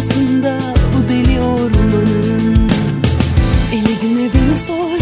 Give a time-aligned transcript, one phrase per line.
[0.00, 0.58] Ortasında
[0.94, 2.56] bu deli ormanın.
[3.72, 4.98] Eli güne beni sor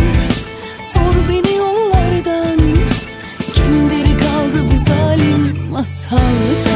[0.83, 2.59] Sor beni yollardan.
[3.55, 6.68] Kimdir kaldı bu zalim masaldan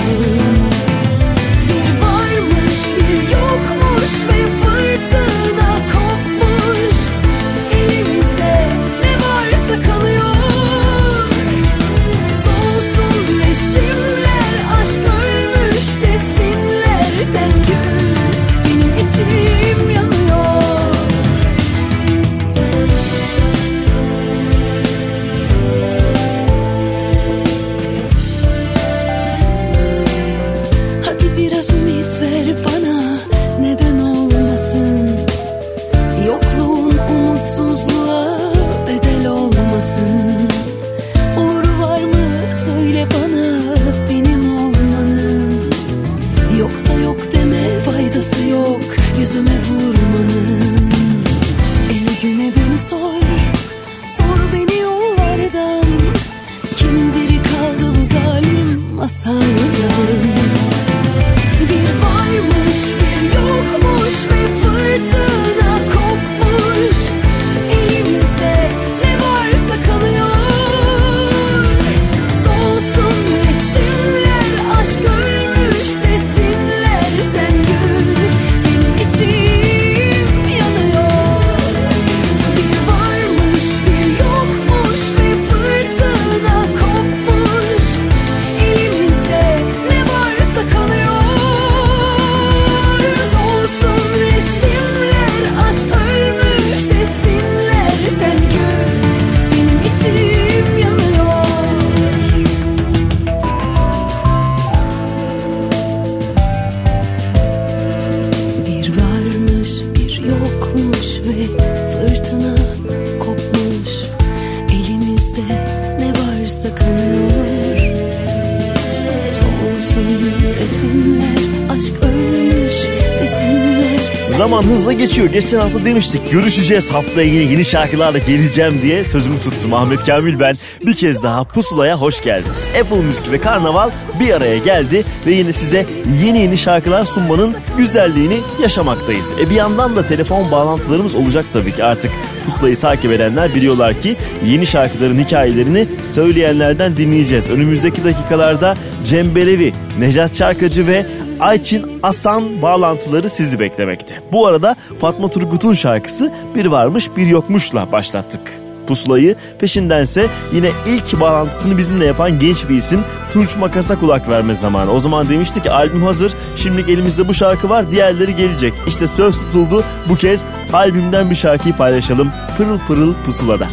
[125.42, 129.74] Geçen hafta demiştik görüşeceğiz haftaya yine yeni şarkılarla geleceğim diye sözümü tuttum.
[129.74, 130.54] Ahmet Kamil ben.
[130.86, 132.68] Bir kez daha Pusula'ya hoş geldiniz.
[132.80, 135.86] Apple Müzik ve Karnaval bir araya geldi ve yine size
[136.24, 139.32] yeni yeni şarkılar sunmanın güzelliğini yaşamaktayız.
[139.40, 142.10] E bir yandan da telefon bağlantılarımız olacak tabii ki artık
[142.46, 144.16] Pusula'yı takip edenler biliyorlar ki
[144.46, 147.50] yeni şarkıların hikayelerini söyleyenlerden dinleyeceğiz.
[147.50, 148.74] Önümüzdeki dakikalarda
[149.04, 151.06] Cem Belevi, Necat Çarkacı ve
[151.42, 154.20] Ayçin Asan bağlantıları sizi beklemekte.
[154.32, 158.40] Bu arada Fatma Turgut'un şarkısı Bir Varmış Bir Yokmuş'la başlattık.
[158.86, 163.00] Pusulayı peşindense yine ilk bağlantısını bizimle yapan genç bir isim
[163.32, 164.92] Tunç Makas'a kulak verme zamanı.
[164.92, 168.74] O zaman demişti ki albüm hazır şimdi elimizde bu şarkı var diğerleri gelecek.
[168.86, 173.66] İşte söz tutuldu bu kez albümden bir şarkıyı paylaşalım pırıl pırıl pusulada.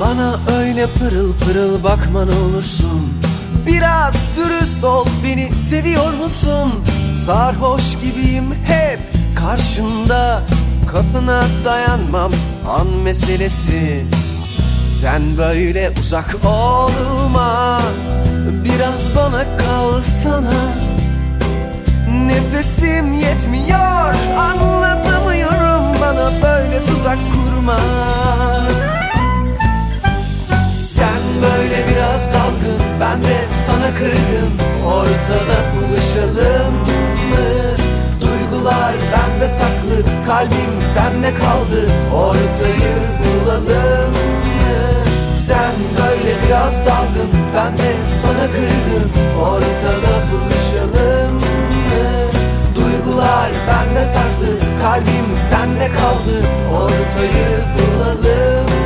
[0.00, 3.20] Bana öyle pırıl pırıl bakma ne olursun
[3.70, 6.84] Biraz dürüst ol beni seviyor musun?
[7.26, 9.00] Sarhoş gibiyim hep
[9.36, 10.42] karşında.
[10.92, 12.32] Kapına dayanmam
[12.68, 14.04] an meselesi.
[15.00, 17.80] Sen böyle uzak olma.
[18.64, 20.62] Biraz bana kalsana.
[22.26, 27.80] Nefesim yetmiyor Anlatamıyorum bana böyle tuzak kurma.
[30.78, 34.52] Sen böyle biraz dalgın Ben de sana kırgın
[34.86, 37.46] Ortada buluşalım mı?
[38.20, 44.60] Duygular bende saklı Kalbim sende kaldı Ortayı bulalım mı?
[45.46, 51.40] Sen böyle biraz dalgın Ben de sana kırgın Ortada buluşalım mı?
[52.76, 58.79] Duygular bende saklı Kalbim sende kaldı Ortayı bulalım mı?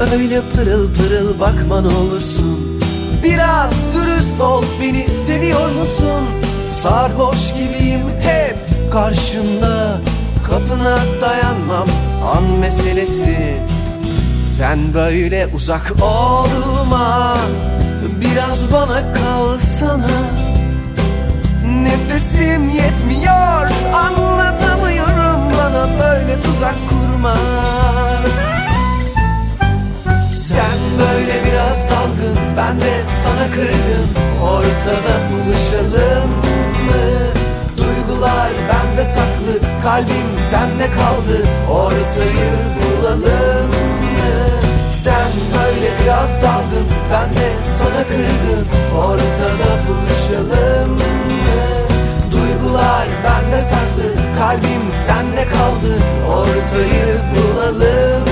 [0.00, 2.80] Öyle pırıl pırıl bakma ne olursun.
[3.24, 6.24] Biraz dürüst ol beni seviyor musun?
[6.82, 8.56] Sarhoş gibiyim hep
[8.92, 10.00] karşında
[10.52, 11.88] Kapına dayanmam
[12.36, 13.56] an meselesi.
[14.42, 17.36] Sen böyle uzak olma.
[18.20, 20.42] Biraz bana kalsana.
[21.82, 27.36] Nefesim yetmiyor Anlatamıyorum bana böyle tuzak kurma
[30.98, 32.36] böyle biraz dalgın.
[32.56, 32.92] Ben de
[33.22, 34.06] sana kırgın.
[34.42, 36.30] Ortada buluşalım
[36.86, 37.02] mı?
[37.76, 39.82] Duygular bende saklı.
[39.82, 41.46] Kalbim sende kaldı.
[41.70, 44.32] Ortayı bulalım mı?
[45.02, 46.86] Sen böyle biraz dalgın.
[47.12, 47.48] Ben de
[47.78, 48.66] sana kırgın.
[48.98, 51.02] Ortada buluşalım mı?
[52.30, 54.38] Duygular bende saklı.
[54.38, 55.92] Kalbim sende kaldı.
[56.28, 58.31] Ortayı bulalım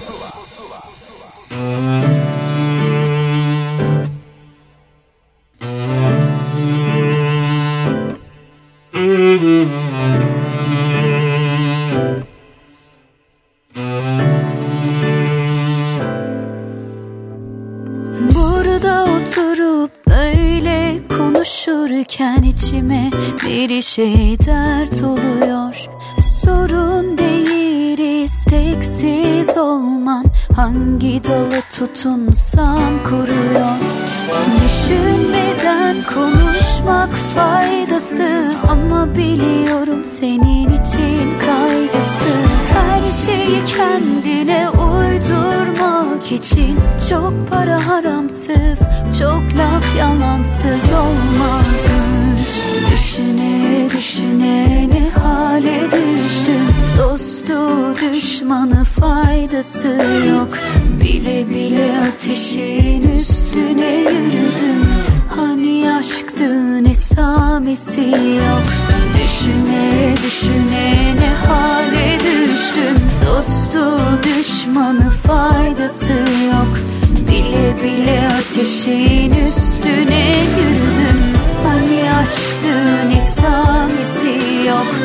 [78.01, 81.21] Bile ateşin üstüne yürüdüm.
[81.65, 84.95] Hani aşktı ne samisi yok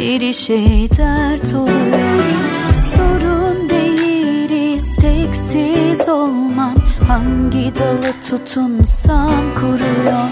[0.00, 2.24] bir şey dert oluyor
[2.72, 6.74] Sorun değil isteksiz olman.
[7.08, 10.28] Hangi dalı tutunsam kuruyor.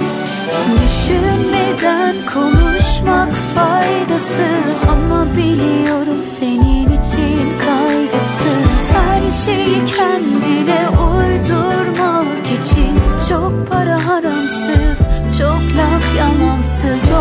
[0.75, 4.91] Düşünmeden konuşmak faydasız.
[4.91, 8.97] Ama biliyorum senin için kaygısız.
[8.97, 12.99] Her şeyi kendine uydurmak için
[13.29, 15.09] Çok para haramsız,
[15.39, 17.13] çok laf yalansız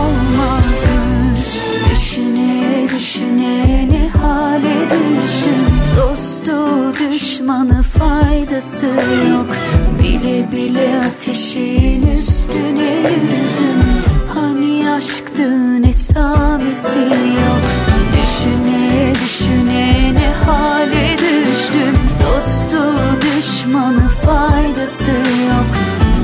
[1.48, 5.66] Düşüne düşüne ne hale düştüm.
[5.98, 6.54] Dostu
[7.00, 8.86] düşmanı faydası
[9.32, 9.48] yok.
[10.04, 13.84] Bile bile ateşin üstüne yürüdüm.
[14.34, 17.00] Hani aşktı ne samisi
[17.44, 17.64] yok.
[18.14, 21.94] Düşüne düşüne ne hale düştüm.
[22.24, 22.78] Dostu
[23.22, 25.68] düşmanı faydası yok.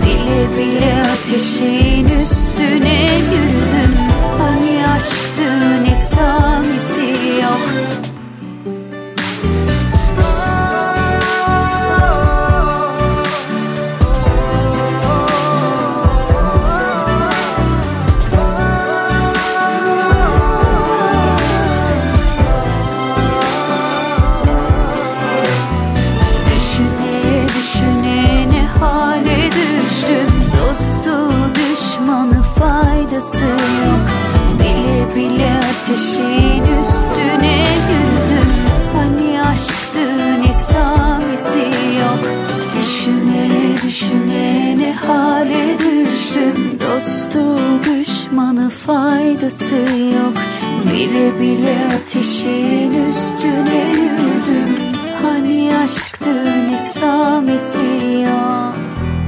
[0.05, 3.82] Bile bile ateşin üstüne yürüdüm
[35.93, 38.49] ateşin üstüne yürüdüm
[38.95, 39.99] Hani aşktı
[40.41, 41.59] ne samisi
[41.99, 42.19] yok.
[42.79, 43.49] Düşüne
[43.83, 46.79] düşüne ne hale düştüm.
[46.79, 49.75] Dostu düşmanı faydası
[50.15, 50.33] yok.
[50.93, 54.77] Bile bile ateşin üstüne yürüdüm.
[55.21, 57.32] Hani aşktı ne samesi ya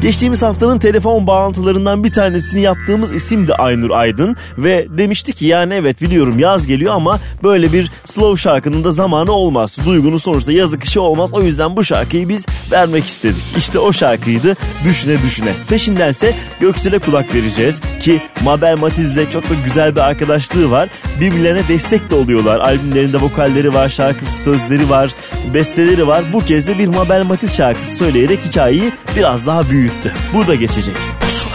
[0.05, 5.73] Geçtiğimiz haftanın telefon bağlantılarından bir tanesini yaptığımız isim de Aynur Aydın ve demişti ki yani
[5.73, 9.79] evet biliyorum yaz geliyor ama böyle bir slow şarkının da zamanı olmaz.
[9.85, 13.43] Duygunun sonuçta yazık işi olmaz o yüzden bu şarkıyı biz vermek istedik.
[13.57, 15.53] İşte o şarkıydı Düşüne Düşüne.
[15.69, 20.89] Peşindense Göksel'e kulak vereceğiz ki Mabel Matiz'le çok da güzel bir arkadaşlığı var.
[21.21, 22.59] Birbirlerine destek de oluyorlar.
[22.59, 25.15] Albümlerinde vokalleri var, şarkısı sözleri var,
[25.53, 26.23] besteleri var.
[26.33, 30.13] Bu kez de bir Mabel Matiz şarkısı söyleyerek hikayeyi biraz daha büyüttü büyüttü.
[30.33, 30.95] Bu da geçecek.
[31.19, 31.54] Pusula.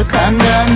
[0.00, 0.68] Yakandan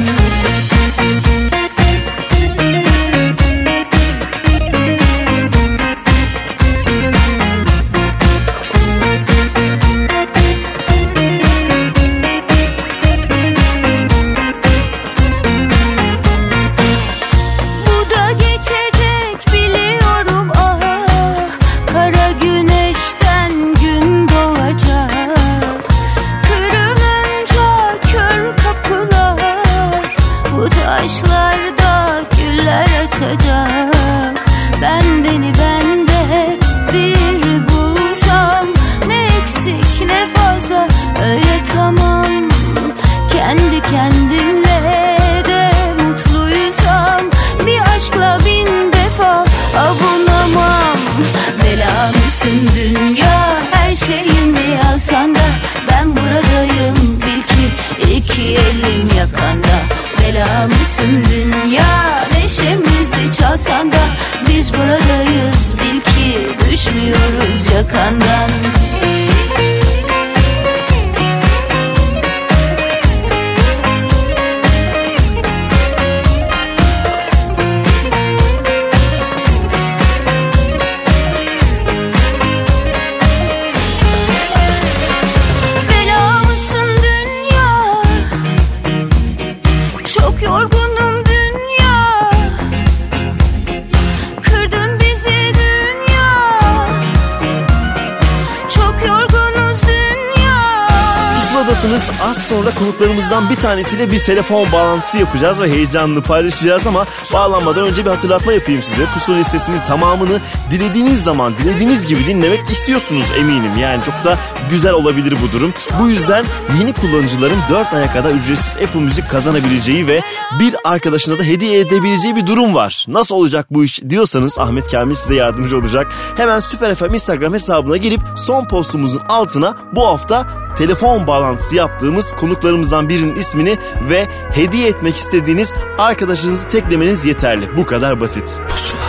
[103.74, 109.04] tanesiyle bir telefon bağlantısı yapacağız ve heyecanlı paylaşacağız ama bağlanmadan önce bir hatırlatma yapayım size.
[109.14, 110.40] Pusula listesinin tamamını
[110.70, 113.72] dilediğiniz zaman dilediğiniz gibi dinlemek istiyorsunuz eminim.
[113.80, 114.38] Yani çok da
[114.70, 115.74] güzel olabilir bu durum.
[116.00, 116.44] Bu yüzden
[116.80, 120.20] yeni kullanıcıların 4 aya kadar ücretsiz Apple Müzik kazanabileceği ve
[120.60, 123.04] bir arkadaşına da hediye edebileceği bir durum var.
[123.08, 126.12] Nasıl olacak bu iş diyorsanız Ahmet Kamil size yardımcı olacak.
[126.36, 133.08] Hemen Süper FM Instagram hesabına girip son postumuzun altına bu hafta telefon bağlantısı yaptığımız konuklarımızdan
[133.08, 133.78] birinin ismini
[134.10, 137.76] ve hediye etmek istediğiniz arkadaşınızı teklemeniz yeterli.
[137.76, 138.60] Bu kadar basit.
[138.68, 139.00] Pusula.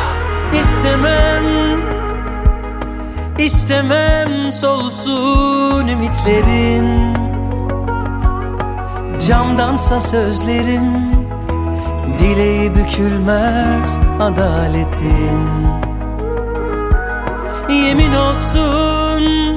[0.62, 1.46] İstemem,
[3.40, 7.16] istemem solsun ümitlerin
[9.28, 10.94] Camdansa sözlerim,
[12.20, 15.66] bileği bükülmez adaletin
[17.70, 19.55] Yemin olsun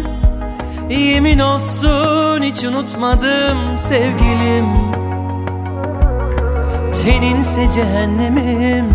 [0.91, 4.67] Yemin olsun hiç unutmadım sevgilim.
[7.03, 8.87] Teninse cehennemim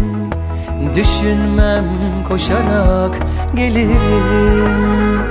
[0.96, 1.86] Düşünmem
[2.28, 3.18] koşarak
[3.56, 5.22] gelirim.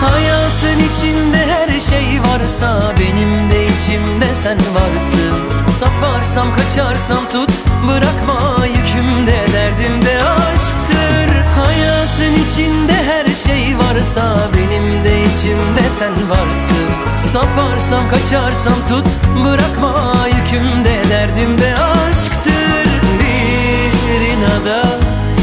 [0.00, 5.34] Hayatın içinde her şey varsa Benim de içimde sen varsın.
[5.80, 7.50] Saparsam kaçarsam tut
[7.88, 11.42] Bırakma yükümde derdimde aşktır.
[11.56, 11.97] Hayatın
[12.46, 16.88] içinde her şey varsa Benim de içimde sen varsın.
[17.32, 19.06] Saparsam kaçarsam tut
[19.44, 21.02] Bırakma yükümde.
[21.10, 22.90] Derdimde aşktır
[23.20, 24.82] Bir inada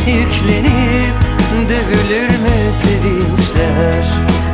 [0.07, 1.15] yüklenip
[1.69, 4.05] Dövülür mü sevinçler?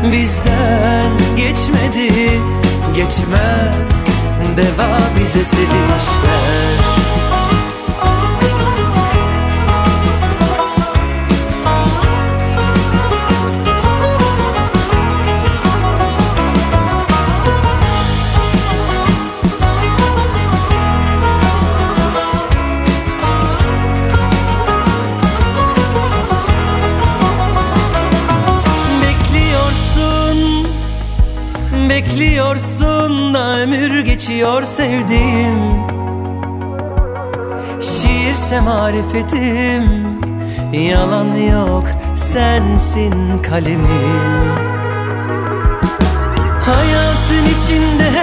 [0.03, 2.41] Bizden geçmedi
[2.95, 4.03] Geçmez
[4.57, 7.20] Deva bize sevinçler
[32.21, 35.81] Diyorsun da ömür geçiyor sevdiğim.
[37.81, 39.85] Şiirse marifetim
[40.73, 44.55] Yalan yok sensin kalemim.
[46.65, 48.20] Hayatın içinde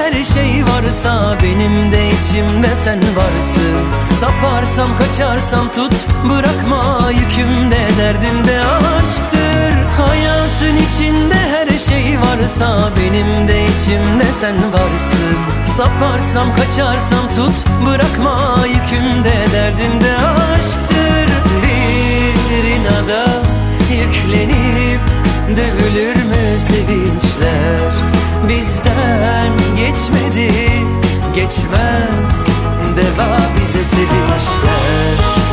[0.79, 4.05] varsa Benim de içimde sen varsın.
[4.21, 5.95] Saparsam kaçarsam tut
[6.25, 9.73] Bırakma yükümde derdimde aşktır.
[9.97, 15.37] Hayatın içinde her şey varsa Benim de içimde sen varsın.
[15.77, 17.55] Saparsam kaçarsam tut
[17.87, 21.29] Bırakma yükümde derdimde aşktır.
[21.63, 23.27] Bir inada
[23.91, 25.01] yüklenip
[25.57, 28.08] Dövülür mü sevinçler
[28.49, 30.53] Bizden geçmedi.
[31.35, 32.45] Geçmez
[32.97, 35.48] Deva bize sevinçler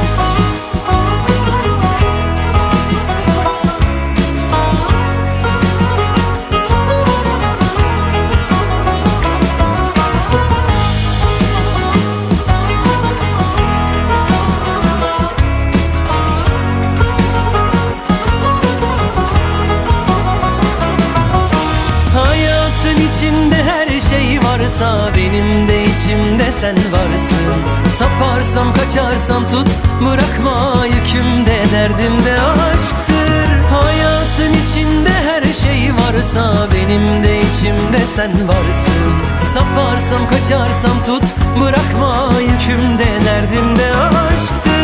[24.75, 27.59] varsa Benim de içimde sen varsın.
[27.97, 29.67] Saparsam kaçarsam tut
[30.01, 33.47] Bırakma yükümde derdimde aşktır.
[33.71, 39.13] Hayatın içinde her şey varsa Benim de içimde sen varsın.
[39.53, 41.23] Saparsam kaçarsam tut
[41.61, 44.75] Bırakma yükümde derdimde aşktır.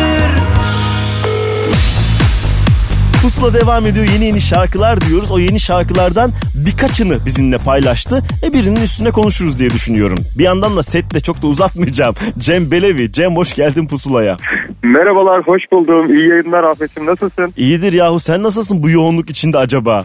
[3.22, 4.08] Pusula devam ediyor.
[4.08, 5.30] Yeni yeni şarkılar diyoruz.
[5.30, 6.32] O yeni şarkılardan
[6.66, 8.22] birkaçını bizimle paylaştı.
[8.42, 10.18] E birinin üstüne konuşuruz diye düşünüyorum.
[10.38, 12.14] Bir yandan da setle çok da uzatmayacağım.
[12.38, 13.12] Cem Belevi.
[13.12, 14.36] Cem hoş geldin Pusula'ya.
[14.82, 16.14] Merhabalar, hoş buldum.
[16.14, 17.06] İyi yayınlar Afet'im.
[17.06, 17.52] Nasılsın?
[17.56, 20.04] İyidir yahu sen nasılsın bu yoğunluk içinde acaba?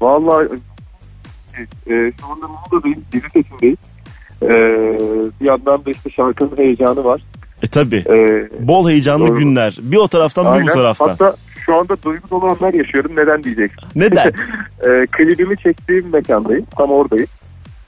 [0.00, 0.48] Vallahi
[1.86, 3.76] e, şu anda Muğla'dayım, dizi seçimdeyiz.
[4.42, 4.48] E,
[5.40, 7.20] bir yandan da işte şarkının heyecanı var.
[7.62, 7.96] E tabi.
[7.96, 9.34] E, Bol heyecanlı Doğru.
[9.34, 9.76] günler.
[9.80, 11.08] Bir o taraftan bir bu taraftan.
[11.08, 11.34] Hatta
[11.68, 13.16] şu anda duygu dolu anlar yaşıyorum.
[13.16, 13.88] Neden diyeceksin?
[13.96, 14.28] Neden?
[14.86, 16.66] e, klibimi çektiğim mekandayım.
[16.76, 17.26] Tam oradayım.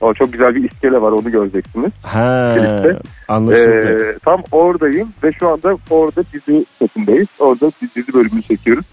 [0.00, 1.92] O çok güzel bir iskele var onu göreceksiniz.
[2.02, 3.00] Ha, Klipte.
[3.28, 4.12] anlaşıldı.
[4.14, 7.28] E, tam oradayım ve şu anda orada dizi setindeyiz.
[7.38, 8.84] Orada dizi bölümünü çekiyoruz.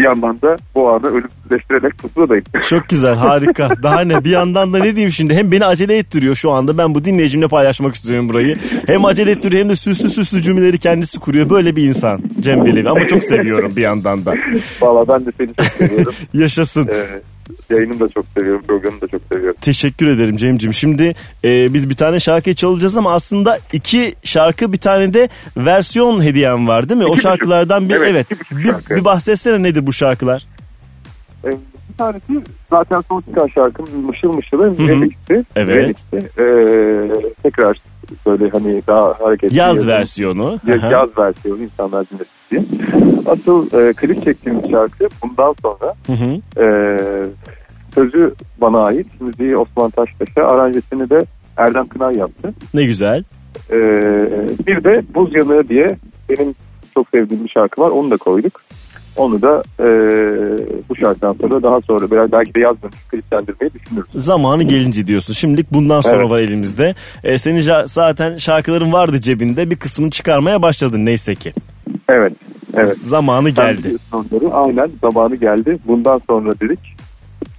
[0.00, 2.44] Bir yandan da bu anı ölümsüzleştirerek pusuladayım.
[2.68, 3.70] Çok güzel harika.
[3.82, 6.94] Daha ne bir yandan da ne diyeyim şimdi hem beni acele ettiriyor şu anda ben
[6.94, 8.56] bu dinleyicimle paylaşmak istiyorum burayı.
[8.86, 11.50] Hem acele ettiriyor hem de süslü süslü cümleleri kendisi kuruyor.
[11.50, 14.34] Böyle bir insan Cem Belevi ama çok seviyorum bir yandan da.
[14.80, 16.14] Valla ben de seni çok seviyorum.
[16.34, 16.88] Yaşasın.
[16.88, 17.20] Ee,
[17.70, 19.56] yayını da çok seviyorum, programı da çok seviyorum.
[19.60, 20.74] Teşekkür ederim Cem'cim.
[20.74, 26.22] Şimdi e, biz bir tane şarkı çalacağız ama aslında iki şarkı bir tane de versiyon
[26.24, 27.04] hediyem var değil mi?
[27.04, 27.22] o İki buçuk.
[27.22, 28.40] şarkılardan bir Evet, evet.
[28.90, 30.46] Bir, bir bahsetsene nedir bu şarkılar?
[31.44, 32.32] Ee, bir tanesi
[32.70, 35.44] zaten son çıkan şarkım Mışıl Mışıl'ın remix'i.
[35.56, 35.76] Evet.
[35.76, 36.16] Remix'i.
[36.16, 37.76] Ee, tekrar
[38.26, 39.56] böyle hani daha hareketli.
[39.56, 40.58] Yaz yazın- versiyonu.
[40.66, 40.90] Ya- Aha.
[40.90, 42.62] Yaz versiyonu insanlar dinlesin diye.
[43.26, 46.62] Asıl e, klip çektiğimiz şarkı bundan sonra Hı hı.
[46.64, 46.66] e,
[47.94, 49.20] sözü bana ait.
[49.20, 51.20] Müziği Osman Taştaş'a, aranjesini de
[51.56, 52.54] Erdem Kınay yaptı.
[52.74, 53.24] Ne güzel.
[53.70, 53.76] Ee,
[54.66, 55.88] bir de Buz Yanığı diye
[56.28, 56.54] benim
[56.94, 57.90] çok sevdiğim bir şarkı var.
[57.90, 58.60] Onu da koyduk.
[59.16, 59.86] Onu da e,
[60.88, 64.06] bu şarkıdan sonra daha sonra biraz belki de yazdım kliplendirmeyi düşünürüz.
[64.14, 65.34] Zamanı gelince diyorsun.
[65.34, 66.30] Şimdilik bundan sonra Evet.
[66.30, 66.94] var elimizde.
[67.24, 69.70] E, senin zaten şarkıların vardı cebinde.
[69.70, 71.52] Bir kısmını çıkarmaya başladın neyse ki.
[72.08, 72.32] Evet.
[72.74, 72.96] Evet.
[72.98, 73.78] Zamanı geldi.
[73.78, 74.54] biliyorsun onları.
[74.54, 75.78] Aynen zamanı geldi.
[75.86, 76.78] Bundan sonra dedik.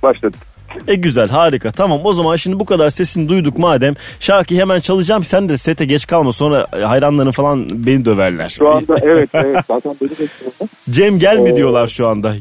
[0.04, 0.40] Başladık.
[0.88, 5.24] E güzel harika tamam o zaman şimdi bu kadar sesini duyduk madem şarkıyı hemen çalacağım
[5.24, 8.50] sen de sete geç kalma sonra e, hayranların falan beni döverler.
[8.50, 10.70] Şu anda evet evet zaten beni bekliyorlar.
[10.90, 11.56] Cem gelme Oo.
[11.58, 12.34] diyorlar şu anda.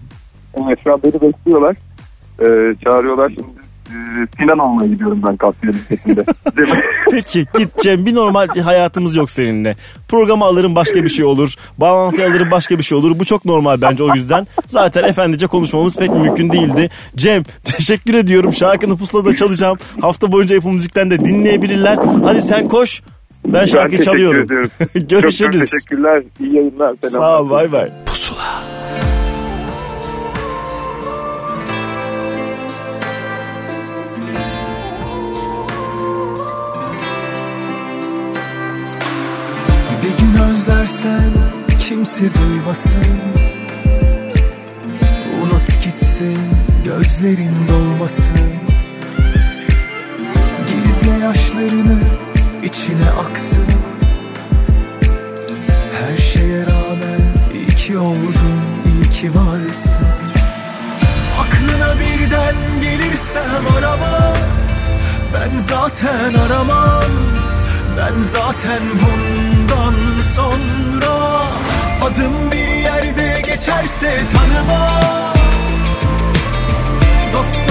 [0.66, 1.76] Evet şu an beni bekliyorlar.
[2.40, 3.59] Ee, çağırıyorlar şimdi.
[4.38, 5.38] Sinan olmaya gidiyorum ben.
[6.56, 6.80] Değil mi?
[7.10, 9.76] Peki git Cem bir normal bir hayatımız yok seninle.
[10.08, 11.54] Programı alırım başka bir şey olur.
[11.78, 13.18] Bağlantıyı alırım başka bir şey olur.
[13.18, 14.46] Bu çok normal bence o yüzden.
[14.66, 16.90] Zaten efendice konuşmamız pek mümkün değildi.
[17.16, 18.52] Cem teşekkür ediyorum.
[18.52, 19.78] Şarkını pusulada çalacağım.
[20.00, 21.98] Hafta boyunca Apple Müzik'ten de dinleyebilirler.
[22.24, 23.02] Hadi sen koş.
[23.44, 24.46] Ben ben şarkıyı teşekkür çalıyorum.
[24.94, 25.38] Görüşürüz.
[25.38, 26.22] Çok çok teşekkürler.
[26.40, 26.94] İyi yayınlar.
[27.02, 27.28] Selamlar.
[27.28, 27.90] Sağ ol bay bay.
[28.06, 28.69] Bir
[40.60, 41.30] özlersen
[41.80, 43.18] kimse duymasın.
[45.42, 46.38] Unut gitsin
[46.84, 48.36] gözlerin dolmasın.
[50.68, 51.98] Gizle yaşlarını
[52.64, 53.66] içine aksın.
[56.00, 57.20] Her şeye rağmen
[57.54, 60.06] iyi ki oldun, iyi ki varsın.
[61.40, 64.32] Aklına birden gelirsem arama.
[65.34, 67.02] Ben zaten aramam
[67.96, 69.94] Ben zaten bundan
[70.36, 70.60] sonra
[72.02, 75.34] Adım bir yerde geçerse tanımam.
[77.32, 77.69] Dostlardan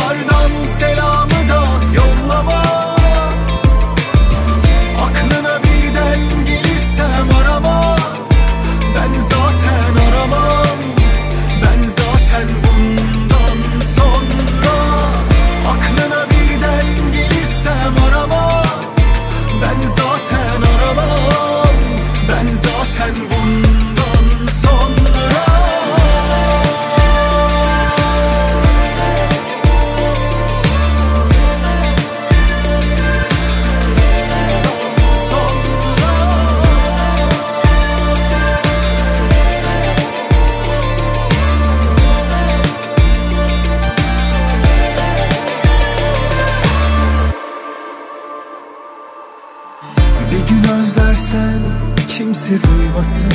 [52.99, 53.29] duymasın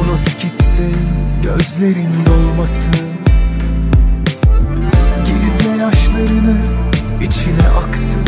[0.00, 0.96] Unut gitsin
[1.42, 2.94] gözlerin dolmasın.
[5.26, 6.56] Gizle yaşlarını
[7.22, 8.24] içine aksın.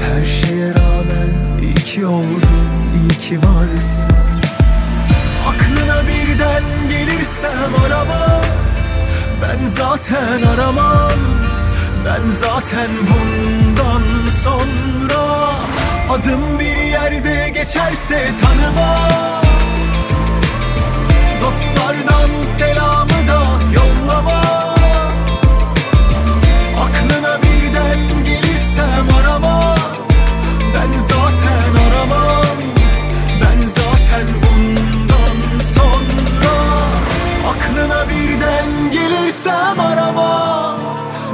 [0.00, 2.68] Her şeye rağmen iyi ki oldun,
[3.00, 4.12] iyi ki varsın.
[5.48, 8.40] Aklına birden gelirsem arama
[9.42, 11.10] Ben zaten aramam.
[12.04, 14.02] Ben zaten bundan
[14.44, 15.27] sonra
[16.10, 19.08] Adım bir yerde geçerse tanıma.
[21.40, 23.42] Dostlardan selamı da
[23.74, 24.42] yollama.
[26.80, 29.74] Aklına birden gelirsem arama.
[30.74, 32.56] Ben zaten aramam.
[33.40, 36.54] Ben zaten bundan sonra.
[37.50, 40.76] Aklına birden gelirsem arama.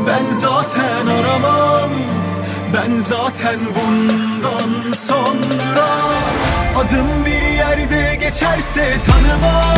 [0.06, 1.90] Ben zaten aramam
[2.84, 5.88] Ben zaten bundan sonra
[6.76, 9.74] Adım bir yerde geçerse tanıma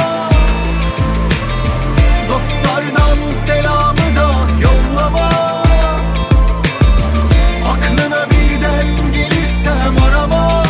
[2.28, 4.30] Dostlardan selamı da
[4.62, 5.30] yollama
[7.70, 10.62] Aklına birden gelirsem arama.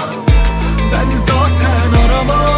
[0.92, 2.55] Ben zaten aramam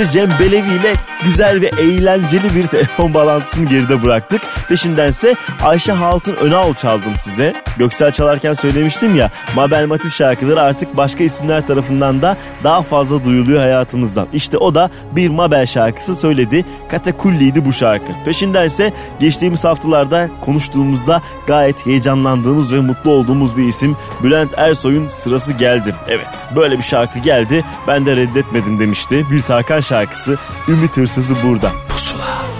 [0.00, 0.92] önce Cem Belevi ile
[1.24, 4.42] güzel ve eğlenceli bir telefon bağlantısını geride bıraktık.
[4.68, 7.54] Peşindense Ayşe Hatun Önal çaldım size.
[7.80, 13.60] Göksel çalarken söylemiştim ya Mabel Matiz şarkıları artık başka isimler tarafından da daha fazla duyuluyor
[13.60, 14.28] hayatımızdan.
[14.32, 16.64] İşte o da bir Mabel şarkısı söyledi.
[16.88, 18.12] Katakulli'ydi bu şarkı.
[18.24, 25.52] Peşinden ise geçtiğimiz haftalarda konuştuğumuzda gayet heyecanlandığımız ve mutlu olduğumuz bir isim Bülent Ersoy'un sırası
[25.52, 25.94] geldi.
[26.08, 29.26] Evet böyle bir şarkı geldi ben de reddetmedim demişti.
[29.30, 30.38] Bir Tarkan şarkısı
[30.68, 31.72] Ümit Hırsızı burada.
[31.88, 32.59] Pusula.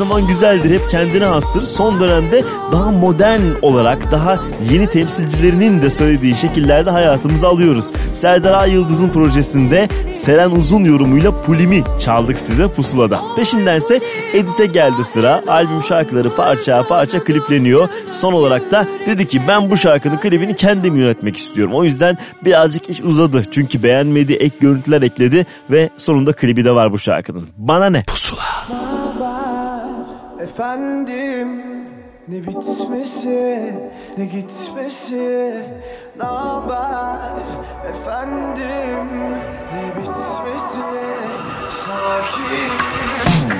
[0.00, 0.74] Zaman güzeldir.
[0.74, 1.62] Hep kendine hastır.
[1.62, 4.38] Son dönemde daha modern olarak daha
[4.70, 7.92] yeni temsilcilerinin de söylediği şekillerde hayatımıza alıyoruz.
[8.12, 13.20] Serdar Ay Yıldız'ın projesinde Seren Uzun yorumuyla Pulimi çaldık size pusulada.
[13.36, 14.00] Peşindense
[14.34, 15.42] Edis'e geldi sıra.
[15.48, 17.88] Albüm şarkıları parça parça klipleniyor.
[18.10, 21.74] Son olarak da dedi ki ben bu şarkının klibini kendim yönetmek istiyorum.
[21.74, 23.42] O yüzden birazcık iş uzadı.
[23.50, 27.48] Çünkü beğenmedi, ek görüntüler ekledi ve sonunda klibi de var bu şarkının.
[27.56, 28.04] Bana ne?
[28.04, 28.39] Pusula.
[30.60, 31.62] Efendim
[32.28, 33.74] ne bitmesi
[34.18, 35.54] ne gitmesi
[36.18, 37.32] ne haber?
[37.88, 39.08] Efendim
[39.72, 40.80] ne bitmesi
[41.70, 43.59] sakin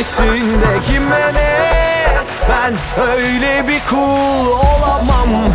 [0.00, 1.50] peşinde kime ne?
[2.48, 5.52] Ben öyle bir kul olamam.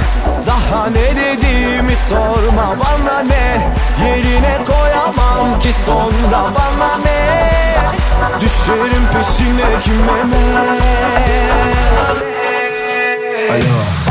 [0.48, 3.72] Daha ne dediğimi sorma bana ne?
[4.08, 7.76] Yerine koyamam ki sonra bana ne?
[8.42, 10.66] Düşerim peşine kime ne?
[13.52, 14.05] Alo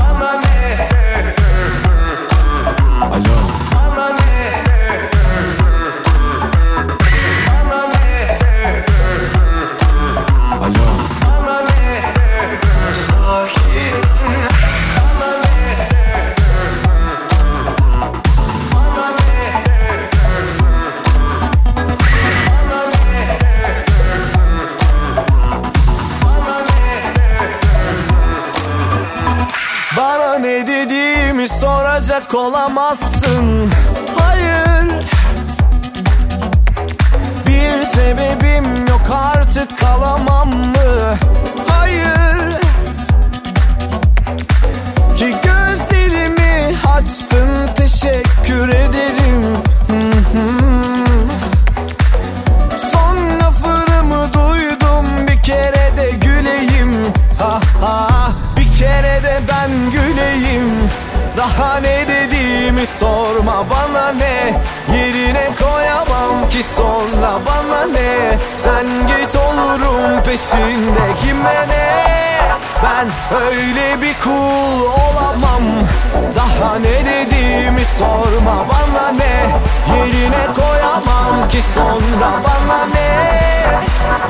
[32.25, 33.71] aşık olamazsın.
[34.19, 34.93] Hayır.
[37.47, 41.17] Bir sebebim yok artık kalamam mı?
[41.69, 42.61] Hayır.
[45.17, 49.43] Ki gözlerimi açtın teşekkür ederim.
[52.93, 57.13] Son lafını duydum bir kere de güleyim.
[57.39, 60.91] Ha ha Bir kere de ben güleyim.
[61.37, 62.04] Daha ne
[63.01, 64.55] sorma bana ne
[64.93, 68.39] Yerine koyamam ki sonra bana ne.
[68.59, 72.15] Sen git olurum peşinde kime ne.
[72.85, 75.63] Ben öyle bir kul olamam.
[76.37, 79.57] Daha ne dediğimi sorma bana ne.
[79.97, 83.35] Yerine koyamam ki sonra bana ne.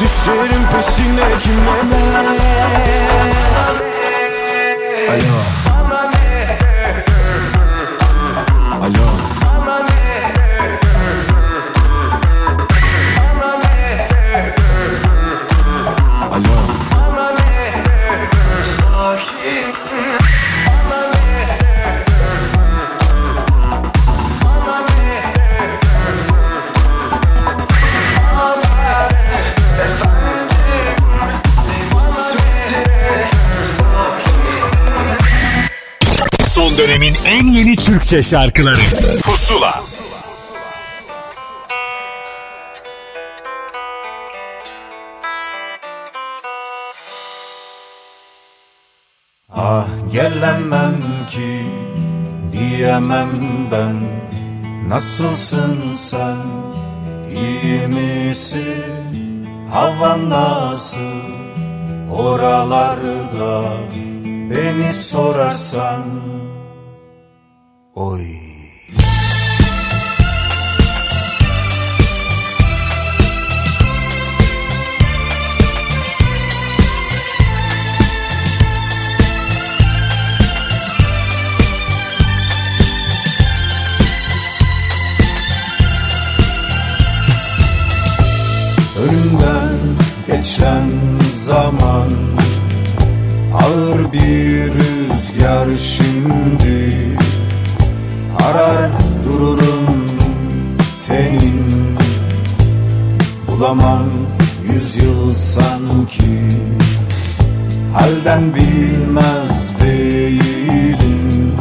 [0.01, 2.35] Düşerim peşine kime ne.
[5.11, 5.74] Alo
[36.85, 38.81] dönemin en yeni Türkçe şarkıları.
[39.23, 39.83] Pusula.
[49.51, 50.97] Ah gelemem
[51.31, 51.63] ki
[52.53, 53.31] diyemem
[53.73, 53.97] ben.
[54.89, 56.37] Nasılsın sen?
[57.31, 59.47] İyi misin?
[59.73, 60.99] Havan nasıl?
[62.13, 63.63] Oralarda
[64.51, 66.03] Beni sorarsan
[67.97, 68.27] Oy.
[88.99, 89.79] Önümden
[90.27, 90.91] geçen
[91.45, 92.11] zaman
[93.55, 97.24] Ağır bir rüzgar şimdi
[98.45, 98.91] Arar
[99.25, 100.11] dururum
[101.07, 101.97] tenin
[103.47, 104.05] Bulamam
[104.73, 106.53] yüzyıl sanki.
[107.95, 111.53] Halden bilmez değilim.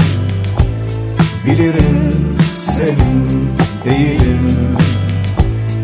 [1.45, 2.13] Bilirim
[2.55, 3.49] senin
[3.85, 4.77] değilim.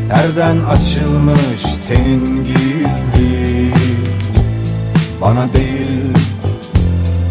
[0.08, 3.74] Nereden açılmış tenin gizli?
[5.22, 6.14] Bana değil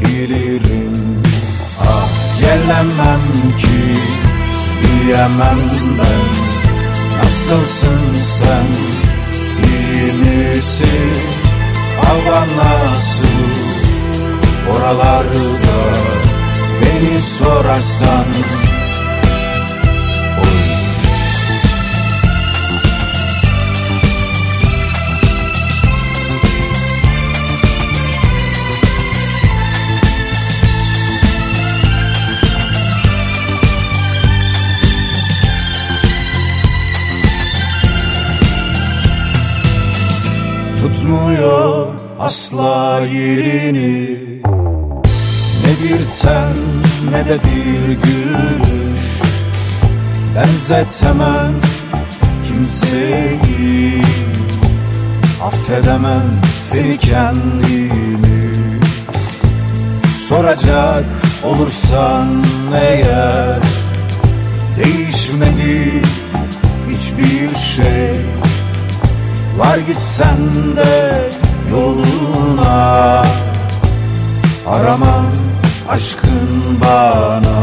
[0.01, 1.23] bilirim.
[1.81, 2.18] Ah
[2.49, 3.21] gelemem
[3.59, 3.99] ki
[4.83, 5.61] diyemem
[5.99, 6.29] ben.
[7.19, 8.67] Nasılsın sen?
[9.69, 11.13] İyi misin?
[12.03, 13.25] Hava nasıl?
[14.73, 15.49] Oralarda
[16.81, 18.25] Beni sorarsan
[40.81, 41.87] tutmuyor
[42.21, 44.19] asla yerini.
[45.65, 46.57] Ne bir ten
[47.13, 49.23] ne de bir gülüş.
[50.35, 51.55] Benzetemem
[52.49, 54.03] kimseyi.
[55.43, 58.51] Affedemem seni kendimi.
[60.29, 61.05] Soracak
[61.45, 63.59] olursan eğer
[64.79, 66.03] Değişmedi
[66.91, 68.38] hiçbir şey
[69.59, 70.39] Var gitsen
[70.77, 71.31] de
[71.71, 73.23] yoluna.
[74.67, 75.27] Aramam
[75.89, 77.59] aşkın bana.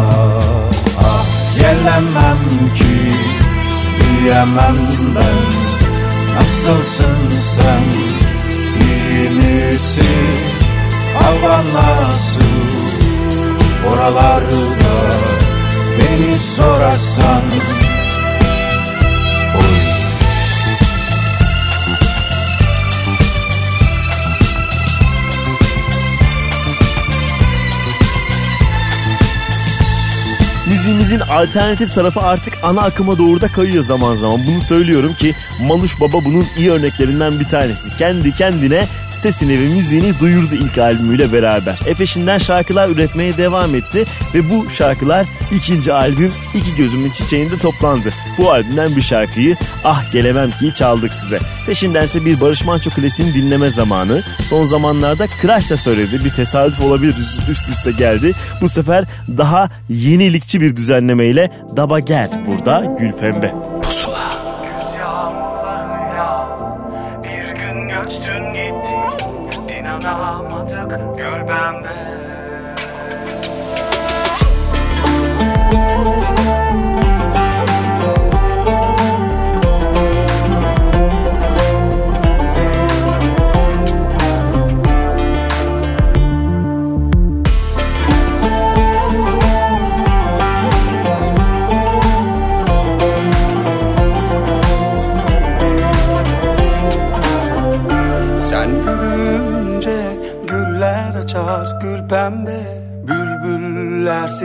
[0.99, 1.25] Ah
[1.55, 2.37] gelemem
[2.75, 3.11] ki
[3.99, 4.77] diyemem
[5.15, 5.65] ben.
[6.35, 7.83] Nasılsın sen
[8.81, 10.35] iyi misin?
[11.19, 12.41] Hava nasıl?
[13.89, 14.75] Oralarda
[15.99, 17.41] Beni sorarsan
[30.68, 34.41] müziğimizin alternatif tarafı artık ana akıma doğru da kayıyor zaman zaman.
[34.47, 37.89] Bunu söylüyorum ki Manuş Baba bunun iyi örneklerinden bir tanesi.
[37.97, 41.79] Kendi kendine sesini ve müziğini duyurdu ilk albümüyle beraber.
[41.85, 48.09] E peşinden şarkılar üretmeye devam etti ve bu şarkılar ikinci albüm İki Gözümün Çiçeği'nde toplandı.
[48.37, 51.39] Bu albümden bir şarkıyı Ah Gelemem Ki'yi çaldık size.
[51.65, 54.23] Peşindense bir Barış Manço klasiğini dinleme zamanı.
[54.43, 56.25] Son zamanlarda Crash da söyledi.
[56.25, 57.15] Bir tesadüf olabilir
[57.49, 58.33] üst üste geldi.
[58.61, 59.05] Bu sefer
[59.37, 63.74] daha yenilikçi bir düzenlemeyle Daba Ger burada Gül Pembe.
[71.66, 71.94] Gül pembe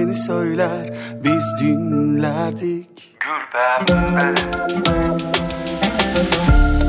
[0.00, 0.94] seni söyler
[1.24, 3.16] biz dinlerdik.
[3.20, 4.34] Gül pembe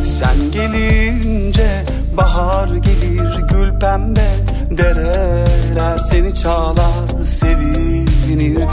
[0.06, 1.86] Sen gelince
[2.18, 4.28] bahar gelir gül pembe
[4.72, 8.72] Dereler seni çağlar sevinirdik.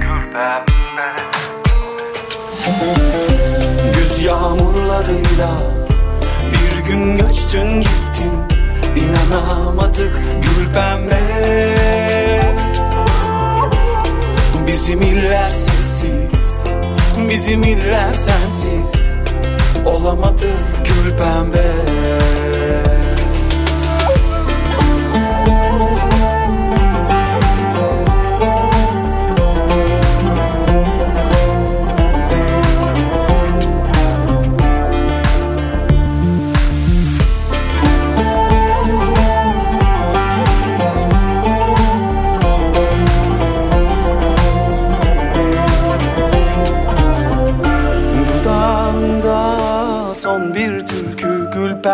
[0.00, 1.16] Gül pembe
[3.94, 5.50] Güz yağmurlarıyla
[6.52, 8.32] bir gün göçtün gittin
[8.96, 11.26] İnanamadık gül pembe
[14.76, 16.62] Bizim iller sessiz
[17.28, 18.92] Bizim iller sensiz.
[19.86, 20.46] Olamadı
[20.84, 21.72] gül pembe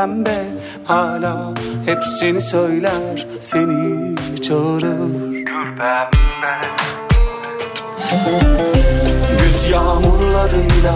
[0.03, 0.45] pembe
[0.85, 1.55] Hala
[1.87, 5.33] hep seni söyler seni çağırır.
[5.33, 6.61] Gül pembe.
[9.39, 10.95] Güz yağmurlarıyla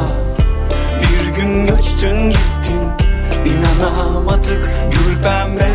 [1.00, 2.80] bir gün göçtün gittin
[3.44, 5.70] İnanamadık gül pembe.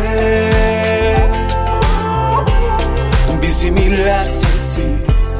[3.42, 5.38] Bizim iller sessiz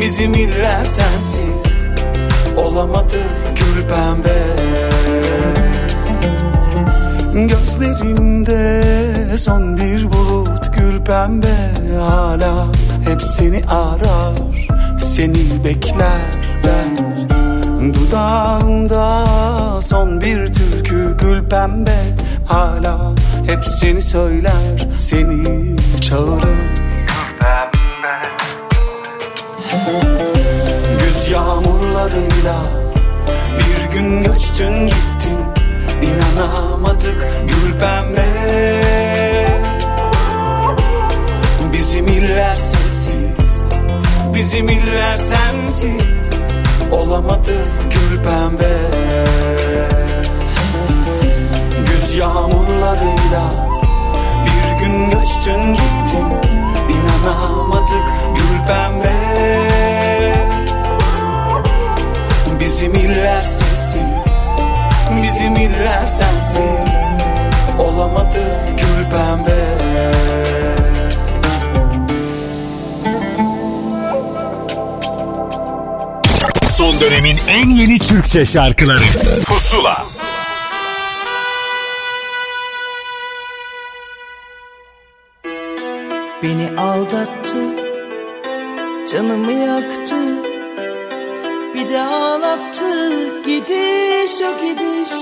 [0.00, 1.72] Bizim iller sensiz
[2.56, 3.18] Olamadı
[3.54, 4.97] gül pembe
[7.46, 8.82] Gözlerimde
[9.36, 11.56] son bir bulut gül pembe
[11.98, 12.66] Hala
[13.08, 14.68] hep seni arar
[14.98, 16.20] Seni bekler.
[16.64, 16.98] Ben
[17.94, 19.24] Dudağımda
[19.82, 21.98] son bir türkü gül pembe
[22.46, 23.14] Hala
[23.46, 26.58] hep seni söyler Seni çağırır.
[30.98, 32.62] Güz yağmurlarıyla
[33.58, 35.47] bir gün göçtün gittin
[36.02, 38.28] İnanamadık gül pembe
[41.72, 43.68] Bizim iller sessiz
[44.34, 46.32] Bizim iller sensiz.
[46.92, 47.52] Olamadı
[47.90, 48.78] gül pembe
[51.86, 53.50] Güz yağmurlarıyla
[54.44, 56.26] bir gün göçtün gittin.
[56.88, 59.18] İnanamadık gül pembe
[62.60, 63.67] Bizim iller sessiz
[65.16, 66.58] Bizim iller sensiz
[67.78, 68.40] Olamadı
[68.76, 69.78] gül pembe.
[76.76, 78.98] Son dönemin en yeni Türkçe şarkıları.
[79.46, 80.04] Pusula.
[86.42, 87.56] Beni aldattı.
[89.12, 90.07] Canımı yaktı
[92.58, 95.12] ağlattı Gidiş o gidiş.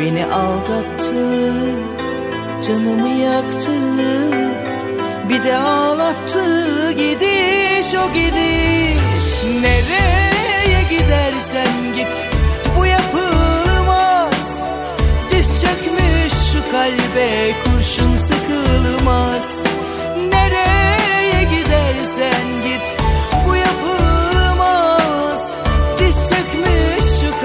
[0.00, 1.52] Beni aldattı
[2.66, 3.70] Canımı yaktı.
[5.28, 9.44] Bir de ağlattı Gidiş o gidiş.
[9.62, 12.28] Nereye gidersen git
[12.78, 14.62] Bu yapılmaz.
[15.30, 19.62] Diz çökmüş şu kalbe Kurşun sıkılmaz.
[20.32, 23.05] Nereye gidersen git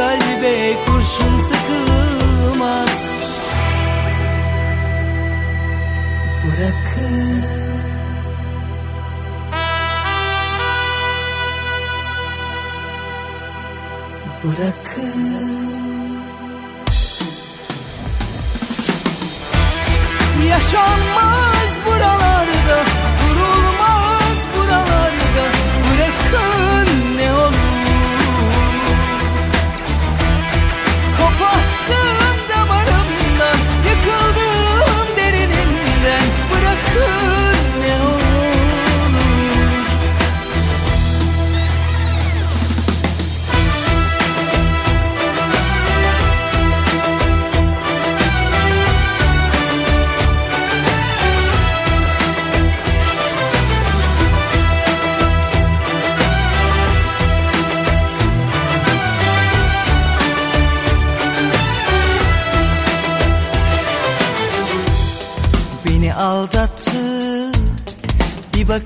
[0.01, 3.15] kalbe kurşun sıkılmaz.
[6.45, 7.43] Bırakın.
[14.43, 15.81] Bırakın.
[20.49, 21.10] Yaşanma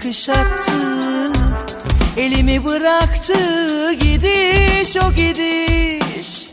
[0.05, 0.71] bakış attı
[2.17, 3.33] Elimi bıraktı
[3.93, 6.47] Gidiş o gidiş.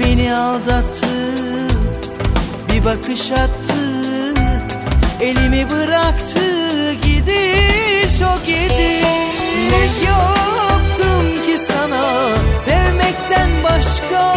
[0.00, 1.06] Beni aldattı
[2.72, 3.74] Bir bakış attı.
[5.20, 6.40] Elimi bıraktı
[6.92, 9.04] Gidiş o gidiş.
[9.70, 14.34] Ne yaptım ki sana Sevmekten başka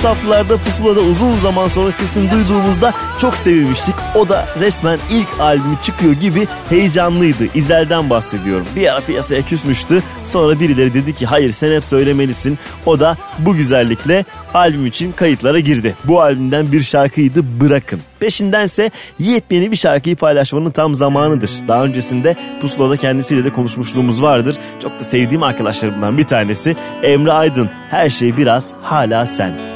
[0.00, 3.94] Geçtiğimiz haftalarda Pusula'da uzun zaman sonra sesini duyduğumuzda çok sevinmiştik.
[4.14, 7.44] O da resmen ilk albümü çıkıyor gibi heyecanlıydı.
[7.54, 8.66] İzel'den bahsediyorum.
[8.76, 10.02] Bir ara piyasaya küsmüştü.
[10.24, 12.58] Sonra birileri dedi ki hayır sen hep söylemelisin.
[12.86, 14.24] O da bu güzellikle
[14.54, 15.94] albüm için kayıtlara girdi.
[16.04, 18.00] Bu albümden bir şarkıydı Bırakın.
[18.20, 21.50] Peşindense yepyeni bir şarkıyı paylaşmanın tam zamanıdır.
[21.68, 24.56] Daha öncesinde Pusula'da kendisiyle de konuşmuşluğumuz vardır.
[24.82, 27.70] Çok da sevdiğim arkadaşlarımdan bir tanesi Emre Aydın.
[27.90, 29.69] Her şey biraz hala sen.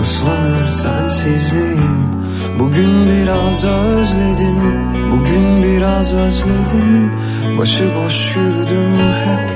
[0.00, 1.98] ıslanır sensizliğim.
[2.58, 4.80] Bugün biraz özledim,
[5.12, 7.12] bugün biraz özledim.
[7.58, 9.50] Başıboş yürüdüm hep,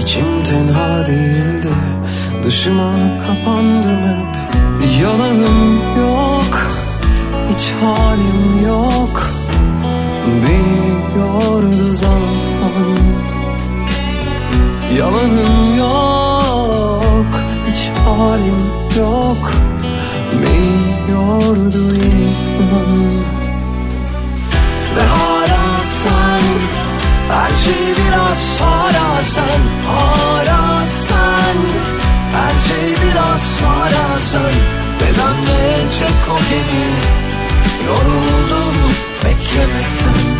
[0.00, 1.74] içim tenha değildi.
[2.42, 4.36] Dışıma kapandım hep.
[5.02, 6.70] Yalanım yok,
[7.52, 9.30] hiç halim yok.
[10.26, 12.38] Beni yordu zaman.
[14.96, 17.26] Yalanım yok
[17.66, 18.56] Hiç halim
[18.98, 19.67] yok
[20.32, 23.18] Beni yordu inan
[24.96, 25.84] Ve hala
[27.32, 29.62] Her şey biraz hala sen
[32.32, 34.54] Her şey biraz hala sen.
[35.00, 36.86] Bedenleyecek o gemi
[37.86, 38.74] Yoruldum
[39.24, 40.37] beklemekten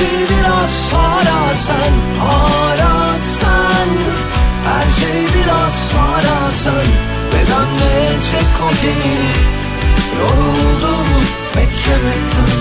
[0.00, 1.94] şey biraz hala sen.
[4.66, 6.86] Her şey biraz hala sen.
[7.32, 9.16] Bedenleyecek o gemi?
[10.20, 11.06] Yoruldum
[11.56, 12.60] beklemekten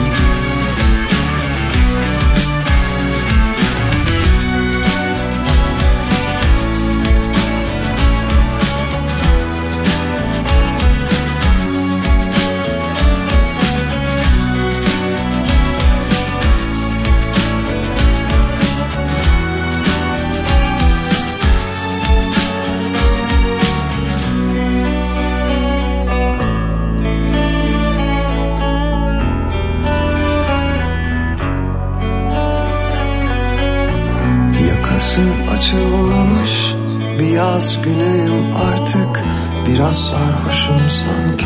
[37.78, 39.24] Günüyüm artık.
[39.67, 41.45] Biraz sarhoşum sanki.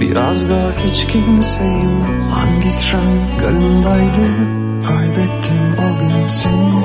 [0.00, 2.02] Biraz da hiç kimseyim.
[2.30, 4.26] Hangi tren garındaydı?
[4.86, 6.84] Kaybettim o gün seni.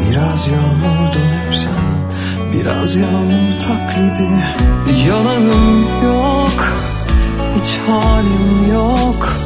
[0.00, 1.94] Biraz yağmurdun hep sen.
[2.52, 4.28] Biraz yağmur taklidi.
[5.08, 6.72] Yalanım yok.
[7.58, 9.36] Hiç halim yok.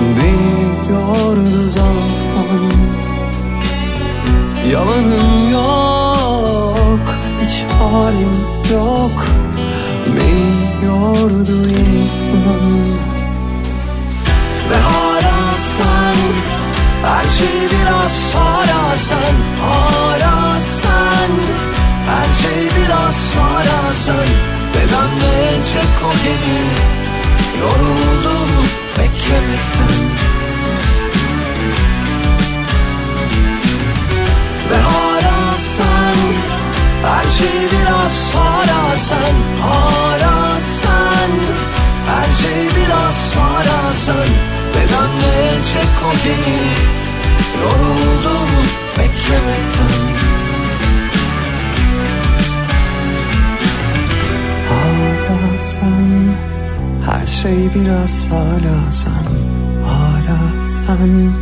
[0.00, 2.70] Beni yordu zaman.
[4.70, 6.01] Yalanım yok
[7.82, 8.34] halim
[8.72, 9.26] yok.
[10.06, 12.92] Beni yordu inan.
[14.70, 16.16] Ve hala sen
[17.04, 19.34] Her şey biraz hala sen.
[19.66, 21.30] Hala sen
[22.06, 24.28] Her şey biraz hala sen.
[24.74, 26.60] Ve dönmeyecek o gemi
[27.60, 28.48] Yoruldum
[28.98, 30.21] beklemekten
[37.02, 41.30] Her şey biraz hala sen Hala sen.
[42.06, 44.28] Her şey biraz hala sen
[44.74, 46.60] Ve dönmeyecek o gemi?
[47.62, 48.48] Yoruldum
[48.98, 50.02] beklemekten.
[54.68, 56.36] Hala sen.
[57.10, 59.28] Her şey biraz hala sen
[59.86, 60.38] Hala
[60.86, 61.32] sen.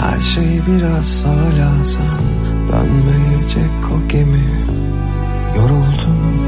[0.00, 2.24] Her şey biraz hala sen
[2.72, 4.73] Dönmeyecek o gemi
[5.54, 6.43] Yoruldum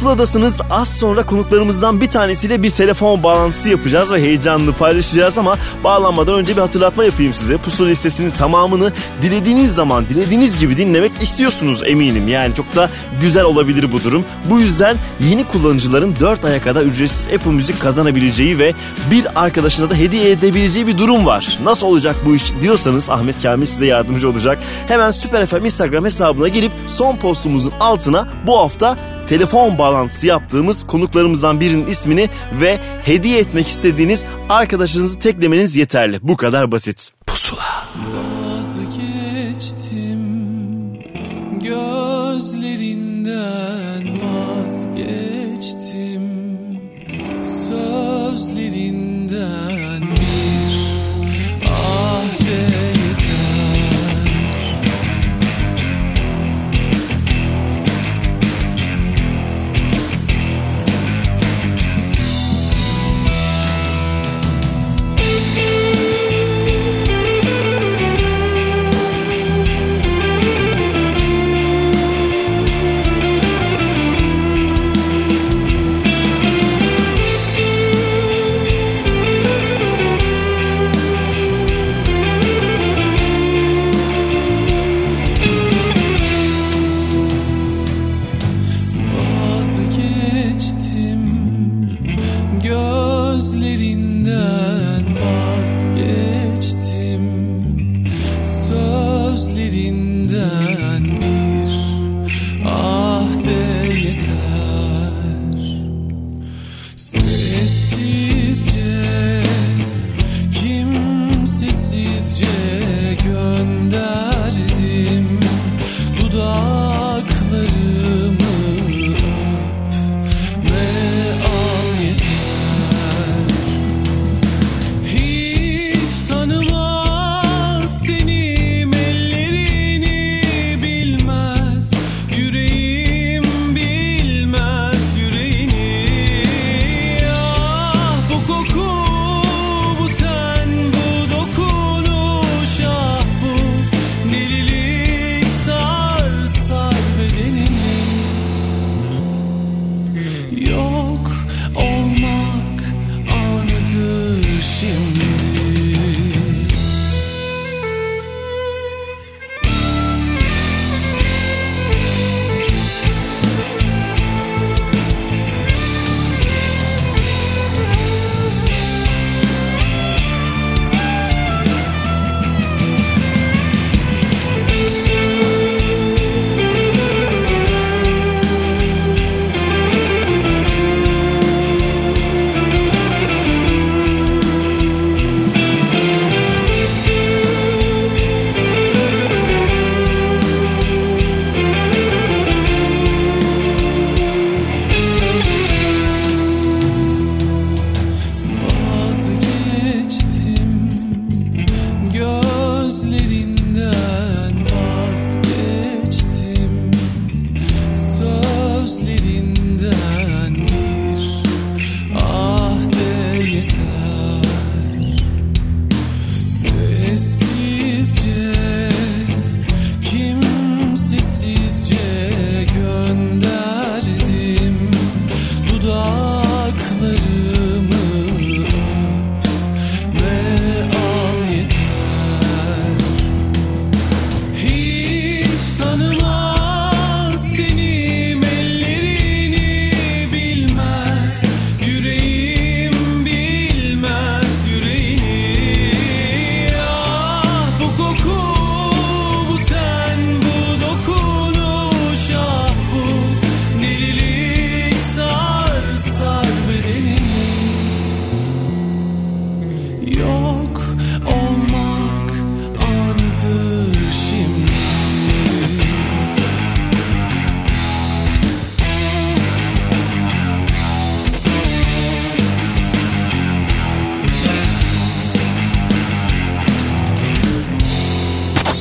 [0.00, 0.60] Pusuladasınız.
[0.70, 6.56] Az sonra konuklarımızdan bir tanesiyle bir telefon bağlantısı yapacağız ve heyecanlı paylaşacağız ama bağlanmadan önce
[6.56, 7.56] bir hatırlatma yapayım size.
[7.56, 8.92] Pusula listesinin tamamını
[9.22, 12.28] dilediğiniz zaman dilediğiniz gibi dinlemek istiyorsunuz eminim.
[12.28, 12.90] Yani çok da
[13.20, 14.24] güzel olabilir bu durum.
[14.50, 14.96] Bu yüzden
[15.30, 18.74] yeni kullanıcıların 4 aya kadar ücretsiz Apple Müzik kazanabileceği ve
[19.10, 21.58] bir arkadaşına da hediye edebileceği bir durum var.
[21.64, 24.58] Nasıl olacak bu iş diyorsanız Ahmet Kamil size yardımcı olacak.
[24.88, 28.96] Hemen Süper FM Instagram hesabına girip son postumuzun altına bu hafta
[29.30, 32.28] telefon bağlantısı yaptığımız konuklarımızdan birinin ismini
[32.60, 36.18] ve hediye etmek istediğiniz arkadaşınızı teklemeniz yeterli.
[36.22, 37.12] Bu kadar basit.
[37.26, 37.62] Pusula.
[37.62, 38.29] Vazgeçtim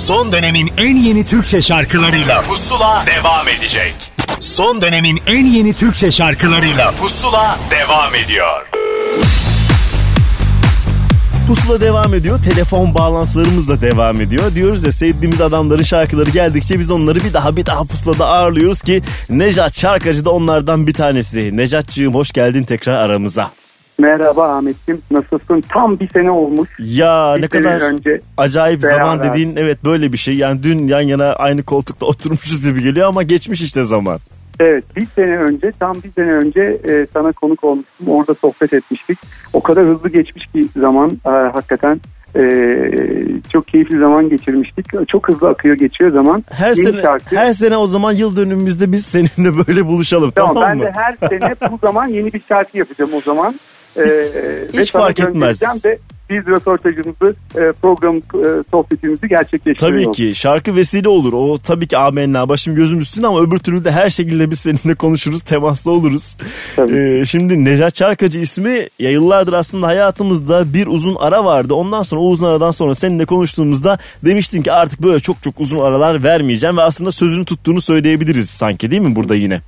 [0.09, 3.93] Son dönemin en yeni Türkçe şarkılarıyla Pusula devam edecek.
[4.39, 8.67] Son dönemin en yeni Türkçe şarkılarıyla Pusula devam ediyor.
[11.47, 12.39] Pusula devam ediyor.
[12.43, 14.55] Telefon bağlantılarımız da devam ediyor.
[14.55, 19.01] Diyoruz ya sevdiğimiz adamların şarkıları geldikçe biz onları bir daha bir daha pusulada ağırlıyoruz ki
[19.29, 21.57] Nejat Şarkacı da onlardan bir tanesi.
[21.57, 23.51] Nejatcığım hoş geldin tekrar aramıza.
[23.99, 25.63] Merhaba Ahmetciğim nasılsın?
[25.69, 26.69] Tam bir sene olmuş.
[26.79, 28.97] Ya Bir ne kadar önce acayip beraber.
[29.03, 30.35] zaman dediğin evet böyle bir şey.
[30.35, 34.19] Yani dün yan yana aynı koltukta oturmuşuz gibi geliyor ama geçmiş işte zaman.
[34.59, 38.07] Evet bir sene önce tam bir sene önce e, sana konuk olmuştum.
[38.07, 39.17] Orada sohbet etmiştik.
[39.53, 42.01] O kadar hızlı geçmiş ki zaman e, hakikaten
[42.35, 42.41] e,
[43.53, 44.85] çok keyifli zaman geçirmiştik.
[45.07, 46.43] Çok hızlı akıyor geçiyor zaman.
[46.51, 50.53] Her Yeni sene şarkı- her sene o zaman yıl dönümümüzde biz seninle böyle buluşalım tamam,
[50.55, 50.83] Tamam, ben mı?
[50.83, 53.55] de her sene bu zaman yeni bir şarkı yapacağım o zaman.
[53.97, 54.03] Ee,
[54.73, 55.85] Hiç fark etmez.
[55.85, 60.05] Ve biz röportajımızı, e, program e, sohbetimizi gerçekleştiriyoruz.
[60.05, 61.33] Tabii ki şarkı vesile olur.
[61.33, 64.95] O tabii ki amenna başım gözüm üstüne ama öbür türlü de her şekilde biz seninle
[64.95, 66.37] konuşuruz, temasta oluruz.
[66.89, 71.73] Ee, şimdi Necat Çarkacı ismi ya yıllardır aslında hayatımızda bir uzun ara vardı.
[71.73, 75.79] Ondan sonra o uzun aradan sonra seninle konuştuğumuzda demiştin ki artık böyle çok çok uzun
[75.79, 79.61] aralar vermeyeceğim ve aslında sözünü tuttuğunu söyleyebiliriz sanki değil mi burada yine?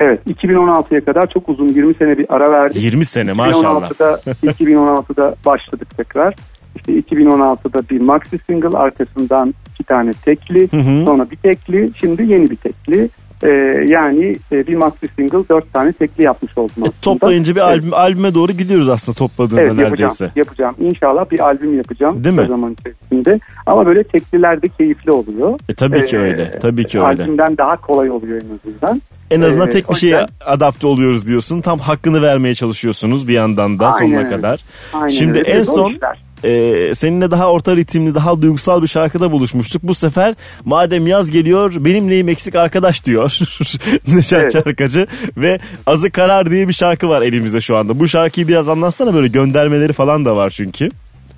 [0.00, 2.82] Evet 2016'ya kadar çok uzun 20 sene bir ara verdik.
[2.82, 3.90] 20 sene maşallah.
[3.90, 6.34] 2016'da, 2016'da başladık tekrar.
[6.76, 10.68] İşte 2016'da bir maxi single arkasından iki tane tekli
[11.04, 13.08] sonra bir tekli şimdi yeni bir tekli.
[13.42, 13.48] Ee,
[13.88, 16.88] yani e, bir maxi single dört tane tekli yapmış oldum aslında.
[16.88, 17.68] E, Toplayınca bir Evet.
[17.70, 20.30] albüm, albüme doğru gidiyoruz aslında topladığında Evet yapacağım, neredeyse.
[20.36, 20.74] yapacağım.
[20.80, 22.48] İnşallah bir albüm yapacağım Değil o mi?
[22.48, 23.40] zaman içerisinde.
[23.66, 25.58] Ama böyle tekliler de keyifli oluyor.
[25.68, 26.50] E, tabii ki Ee, öyle.
[26.62, 27.22] Tabii ki öyle.
[27.22, 29.02] Albümden daha kolay oluyor en azından.
[29.30, 31.60] En azından Ee, tek bir o şeye yüzden- adapte oluyoruz diyorsun.
[31.60, 34.28] Tam hakkını vermeye çalışıyorsunuz bir yandan da Aynen sonuna öyle.
[34.36, 34.64] kadar.
[34.94, 35.50] Aynen Şimdi öyle.
[35.50, 36.18] en o son işler.
[36.44, 39.82] E, seninle daha orta ritimli, daha duygusal bir şarkıda buluşmuştuk.
[39.82, 40.34] Bu sefer
[40.64, 43.38] madem yaz geliyor benim neyim eksik arkadaş diyor
[44.14, 48.00] Neşet Şarkacı ve Azı Karar diye bir şarkı var elimizde şu anda.
[48.00, 50.88] Bu şarkıyı biraz anlatsana böyle göndermeleri falan da var çünkü.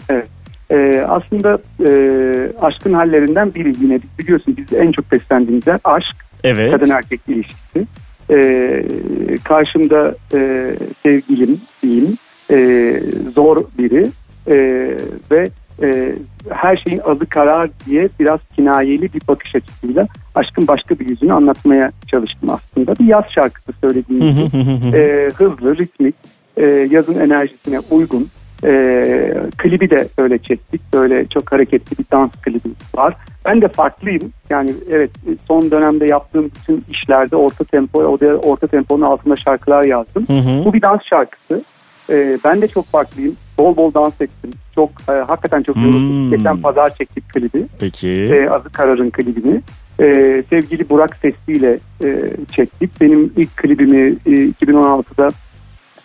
[0.09, 0.29] Evet.
[0.71, 1.91] Ee, aslında e,
[2.61, 6.73] aşkın hallerinden biri yine biliyorsun biz en çok beslendiğimiz yer aşk, Evet.
[6.73, 7.87] kadın erkek ilişkisi.
[8.31, 8.85] Ee,
[9.45, 10.71] karşımda e,
[11.03, 12.17] sevgilim diyeyim
[12.51, 12.57] e,
[13.35, 14.11] zor biri
[14.47, 14.55] e,
[15.31, 15.47] ve
[15.83, 16.13] e,
[16.51, 21.93] her şeyin adı karar diye biraz kinayeli bir bakış açısıyla aşkın başka bir yüzünü anlatmaya
[22.11, 22.95] çalıştım aslında.
[22.99, 26.15] Bir yaz şarkısı söylediğim gibi e, hızlı, ritmik,
[26.57, 28.29] e, yazın enerjisine uygun.
[28.65, 28.71] E,
[29.59, 30.81] klibi de öyle çektik.
[30.93, 33.17] Böyle çok hareketli bir dans klibi var.
[33.45, 34.33] Ben de farklıyım.
[34.51, 35.11] Yani evet
[35.49, 37.99] son dönemde yaptığım bütün işlerde orta tempo,
[38.43, 40.27] orta temponun altında şarkılar yazdım.
[40.27, 40.65] Hı hı.
[40.65, 41.63] Bu bir dans şarkısı.
[42.13, 43.37] E, ben de çok farklıyım.
[43.59, 44.51] Bol bol dans ettim.
[44.75, 46.11] Çok e, hakikaten çok yoruldum.
[46.11, 46.31] Hmm.
[46.31, 47.67] Geçen pazar çektik klibi.
[47.81, 48.09] Peki.
[48.09, 49.61] E, Azı Karar'ın klibini.
[50.01, 53.01] E, sevgili Burak Sesli ile e, çektik.
[53.01, 55.29] Benim ilk klibimi e, 2016'da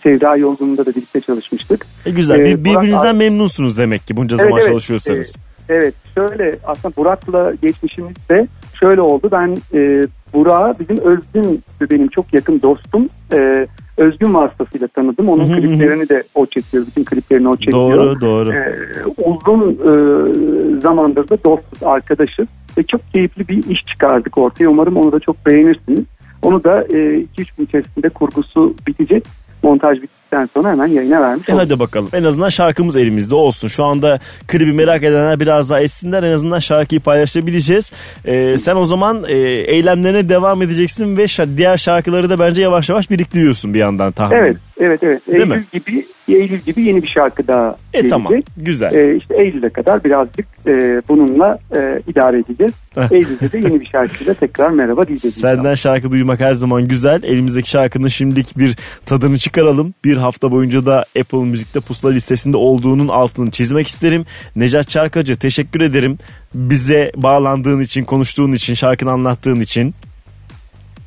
[0.03, 1.86] Sevda Yolculuğu'nda da birlikte çalışmıştık.
[2.05, 2.39] E, güzel.
[2.39, 4.68] E, Bir, Burak- birbirinizden memnunsunuz demek ki bunca Evet, zaman evet.
[4.70, 5.38] çalışıyorsanız.
[5.70, 8.47] Evet şöyle aslında Burak'la geçmişimiz de
[8.80, 9.30] şöyle oldu.
[9.32, 10.03] Ben e,
[10.34, 13.68] Burak'ı bizim Özgün benim çok yakın dostum e,
[13.98, 15.30] Özgün vasıtasıyla tanıdım.
[15.30, 16.86] Onun kliplerini de o çekiyor.
[16.88, 18.00] Bütün kliplerini o çekiyor.
[18.00, 18.54] Doğru doğru.
[18.54, 18.74] E,
[19.18, 22.48] uzun e, zamandır da dostuz, arkadaşız.
[22.78, 24.68] Ve çok keyifli bir iş çıkardık ortaya.
[24.68, 26.06] Umarım onu da çok beğenirsiniz.
[26.41, 27.26] Onu da 2-3
[27.58, 29.24] gün içerisinde kurgusu bitecek.
[29.64, 32.10] Montaj bittikten sonra hemen yayına vermiş E hadi bakalım.
[32.14, 33.68] En azından şarkımız elimizde olsun.
[33.68, 36.24] Şu anda klibi merak edenler biraz daha etsinler.
[36.24, 37.91] En azından şarkıyı paylaşabileceğiz.
[38.26, 42.89] Ee, sen o zaman e, eylemlerine devam edeceksin ve şa- diğer şarkıları da bence yavaş
[42.89, 44.36] yavaş biriktiriyorsun bir yandan tahmin.
[44.38, 45.28] Evet, evet, evet.
[45.28, 45.64] Değil Eylül mi?
[45.74, 48.10] gibi Eylül gibi yeni bir şarkı daha E gelecek.
[48.12, 48.96] tamam, güzel.
[48.96, 52.74] E, işte Eylül'e kadar birazcık e, bununla e, idare edeceğiz.
[53.12, 55.36] Eylül'de de yeni bir şarkıyla tekrar merhaba diyeceğiz.
[55.36, 57.24] Senden şarkı duymak her zaman güzel.
[57.24, 58.76] Elimizdeki şarkının şimdilik bir
[59.06, 59.94] tadını çıkaralım.
[60.06, 64.26] Bir hafta boyunca da Apple Müzik'te pusula listesinde olduğunun altını çizmek isterim.
[64.56, 66.18] Necat Çarkacı teşekkür ederim.
[66.54, 69.94] Bize bağlandığın için, konuştuğun için, şarkını anlattığın için.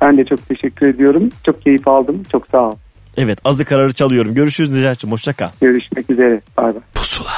[0.01, 1.29] Ben de çok teşekkür ediyorum.
[1.45, 2.23] Çok keyif aldım.
[2.31, 2.75] Çok sağ ol.
[3.17, 4.33] Evet azı kararı çalıyorum.
[4.33, 5.11] Görüşürüz Necat'cığım.
[5.11, 5.49] Hoşça kal.
[5.61, 6.41] Görüşmek üzere.
[6.57, 6.81] Bay bay.
[6.93, 7.31] Pusula.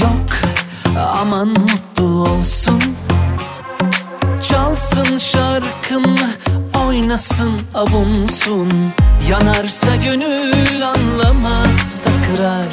[0.00, 0.30] Yok
[0.96, 2.82] aman mutlu olsun
[4.50, 6.14] Çalsın şarkım
[6.86, 8.70] oynasın avunsun
[9.30, 12.66] Yanarsa gönül anlamaz da kırar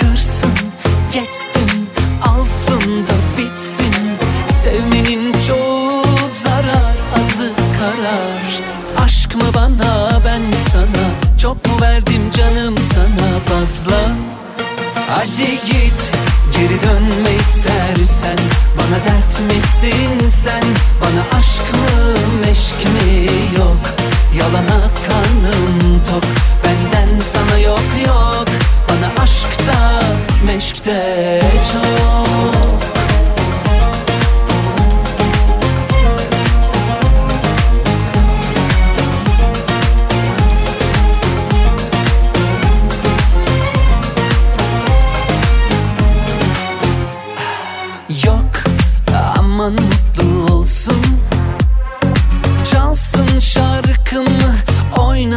[0.00, 0.52] Kırsın
[1.12, 1.88] geçsin
[2.22, 3.17] alsın da
[11.80, 13.98] verdim canım sana fazla.
[15.08, 16.12] Hadi git
[16.52, 18.38] geri dönme istersen.
[18.78, 20.62] Bana dert misin sen?
[21.00, 23.26] Bana aşk mı meşk mi?
[23.58, 23.94] Yok.
[24.38, 26.24] Yalana karnım tok.
[26.64, 28.48] Benden sana yok yok.
[28.88, 30.00] Bana aşkta
[30.46, 31.40] meşkte
[31.72, 32.27] çok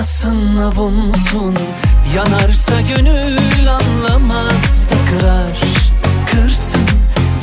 [0.02, 1.58] oynasın avunsun.
[2.16, 5.62] Yanarsa gönül anlamaz da kırar
[6.32, 6.82] Kırsın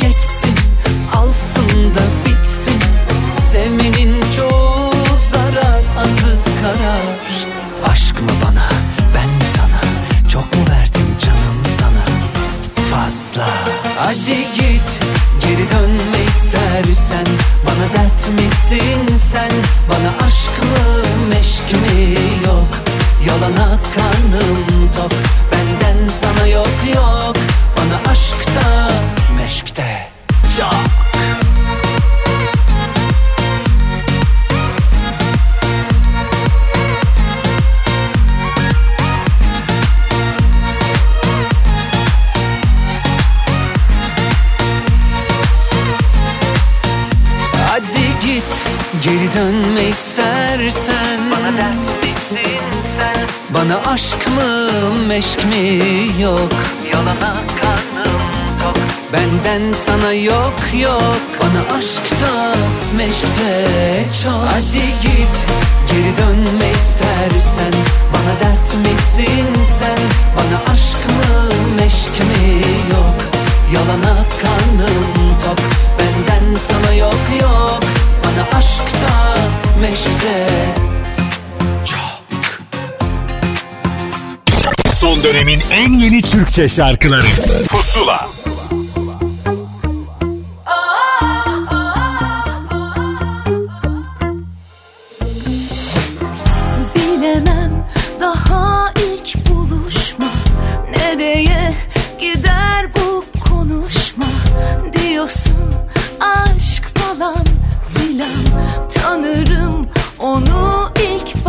[0.01, 0.55] geçsin
[1.15, 2.81] alsın da bitsin.
[3.53, 4.91] Sevmenin çoğu
[5.31, 7.19] zarar azı karar.
[7.93, 8.69] Aşk mı bana
[9.15, 9.81] ben mi sana?
[10.29, 12.05] Çok mu verdim canım sana?
[12.91, 13.49] Fazla.
[13.99, 15.01] Hadi git
[15.43, 17.27] geri dönme istersen
[17.79, 19.51] Bana dert misin sen?
[19.89, 22.15] Bana aşk mı meşk mi?
[22.47, 22.69] Yok.
[23.27, 25.13] Yalana karnım tok.
[25.53, 27.37] Benden sana yok yok.
[27.77, 28.89] Bana aşkta
[29.37, 30.09] meşkte
[30.59, 30.98] çok
[49.39, 51.19] dönme istersen.
[51.31, 52.61] Bana dert misin
[52.97, 53.27] sen?
[53.55, 54.71] Bana aşk mı
[55.09, 55.81] meşk mi
[56.23, 56.53] yok?
[56.93, 58.21] Yalana karnım
[58.63, 58.77] tok.
[59.13, 61.21] Benden sana yok yok.
[61.41, 62.55] Bana aşkta
[62.97, 63.65] meşkte
[64.23, 64.49] çok.
[64.53, 65.47] Hadi git
[65.91, 67.73] geri dönme istersen.
[68.13, 69.99] Bana dert misin sen?
[70.37, 72.63] Bana aşk mı meşk mi
[72.93, 73.19] yok?
[73.75, 75.07] Yalana karnım
[75.45, 75.59] tok.
[75.99, 77.98] Benden sana yok yok
[78.39, 79.35] Bana aşkta
[79.81, 80.47] meşkte
[85.01, 87.27] Son dönemin en yeni Türkçe şarkıları.
[87.69, 88.29] Pusula.
[96.95, 97.87] Bilemem
[98.21, 100.27] daha ilk buluşma.
[100.97, 101.75] Nereye
[102.21, 104.27] gider bu konuşma?
[104.93, 105.75] Diyorsun
[106.21, 107.45] aşk falan
[108.19, 109.89] filan Tanırım
[110.19, 111.47] onu ilk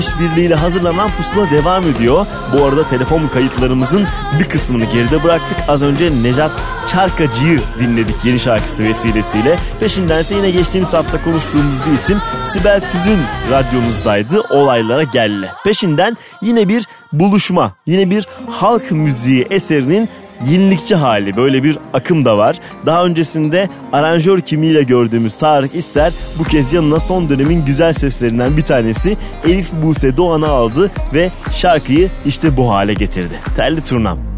[0.00, 2.26] işbirliğiyle hazırlanan pusula devam ediyor.
[2.52, 4.06] Bu arada telefon kayıtlarımızın
[4.38, 5.56] bir kısmını geride bıraktık.
[5.68, 6.50] Az önce Nejat
[6.86, 9.56] Çarkacı'yı dinledik yeni şarkısı vesilesiyle.
[9.80, 13.18] Peşindense yine geçtiğimiz hafta konuştuğumuz bir isim Sibel Tüzün
[13.50, 14.40] radyonuzdaydı.
[14.40, 15.52] Olaylara gelle.
[15.64, 20.08] Peşinden yine bir buluşma, yine bir halk müziği eserinin
[20.48, 22.56] yenilikçi hali böyle bir akım da var.
[22.86, 28.62] Daha öncesinde aranjör kimliğiyle gördüğümüz Tarık İster bu kez yanına son dönemin güzel seslerinden bir
[28.62, 33.34] tanesi Elif Buse Doğan'ı aldı ve şarkıyı işte bu hale getirdi.
[33.56, 34.29] Telli Turnam.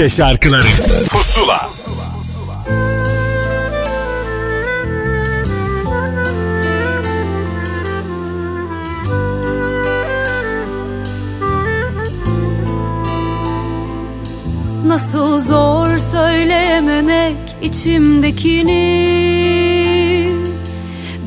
[0.00, 0.66] Türkçe şarkıları.
[1.10, 1.68] Pusula.
[17.62, 18.76] İçimdekini.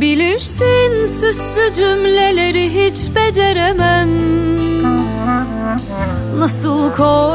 [0.01, 4.09] Bilirsin süslü cümleleri hiç beceremem.
[6.39, 7.32] Nasıl kor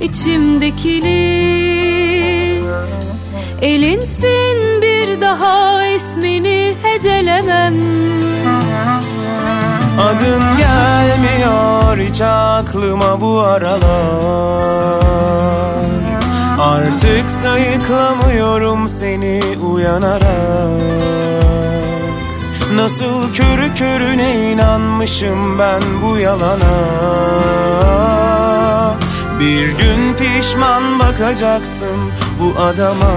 [0.00, 1.86] içimdeki kilit
[3.62, 7.74] Elinsin bir daha ismini hecelemem.
[10.00, 13.86] Adın gelmiyor hiç aklıma bu aralar.
[16.58, 19.40] Artık sayıklamıyorum seni
[19.72, 20.80] uyanarak.
[22.74, 26.76] Nasıl körü körüne inanmışım ben bu yalana
[29.40, 33.14] Bir gün pişman bakacaksın bu adama.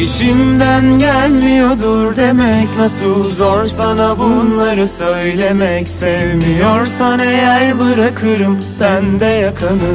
[0.00, 5.88] İçimden gelmiyordur demek Nasıl zor sana bunları söylemek.
[5.88, 9.92] Sevmiyorsan eğer bırakırım ben de yakanı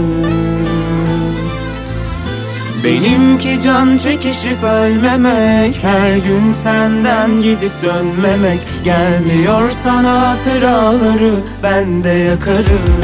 [2.83, 8.59] Benimki can çekişip ölmemek Her gün senden gidip dönmemek.
[8.83, 11.33] Gelmiyor sana hatıraları
[11.63, 13.01] ben de yakarım.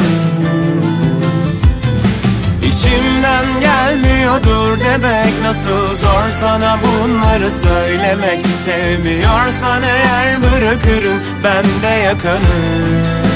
[2.62, 8.46] İçimden gelmiyordur demek Nasıl zor sana bunları söylemek.
[8.64, 13.27] Sevmiyorsan eğer bırakırım ben de yakanı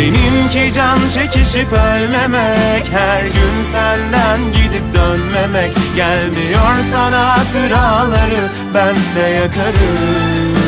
[0.00, 5.76] Benimki can çekişip ölmemek Her gün senden gidip dönmemek.
[5.96, 10.59] Gelmiyor sana hatıraları ben de yakarım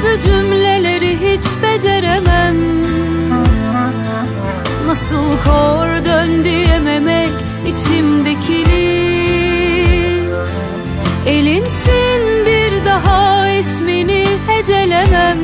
[0.00, 2.56] süslü cümleleri hiç beceremem.
[4.86, 7.30] Nasıl kor dön diyememek
[7.66, 10.30] içimdeki kilit
[11.26, 15.38] Elinsin bir daha ismini hecelemem.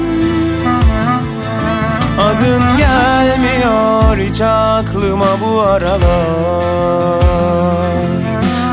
[2.20, 6.06] Adın gelmiyor hiç aklıma bu aralar.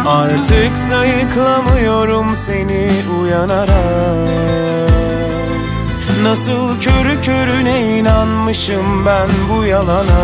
[0.06, 2.92] Artık sayıklamıyorum seni
[3.22, 4.73] uyanarak
[6.34, 10.22] Nasıl körü körüne inanmışım ben bu yalana?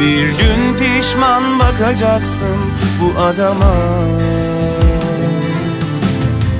[0.00, 2.56] Bir gün pişman bakacaksın
[3.00, 3.74] bu adama.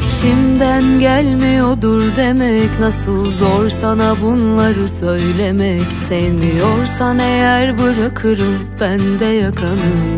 [0.02, 5.92] İçimden gelmiyordur demek Nasıl zor sana bunları söylemek.
[6.08, 10.15] Sevmiyorsan eğer bırakırım ben de yakanı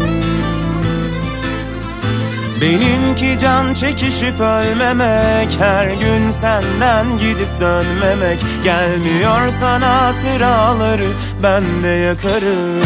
[2.60, 8.40] Benimki can çekişip ölmemek Her gün senden gidip dönmemek.
[8.64, 11.09] Gelmiyor sana hatıraları
[11.43, 12.82] ben de yakarım.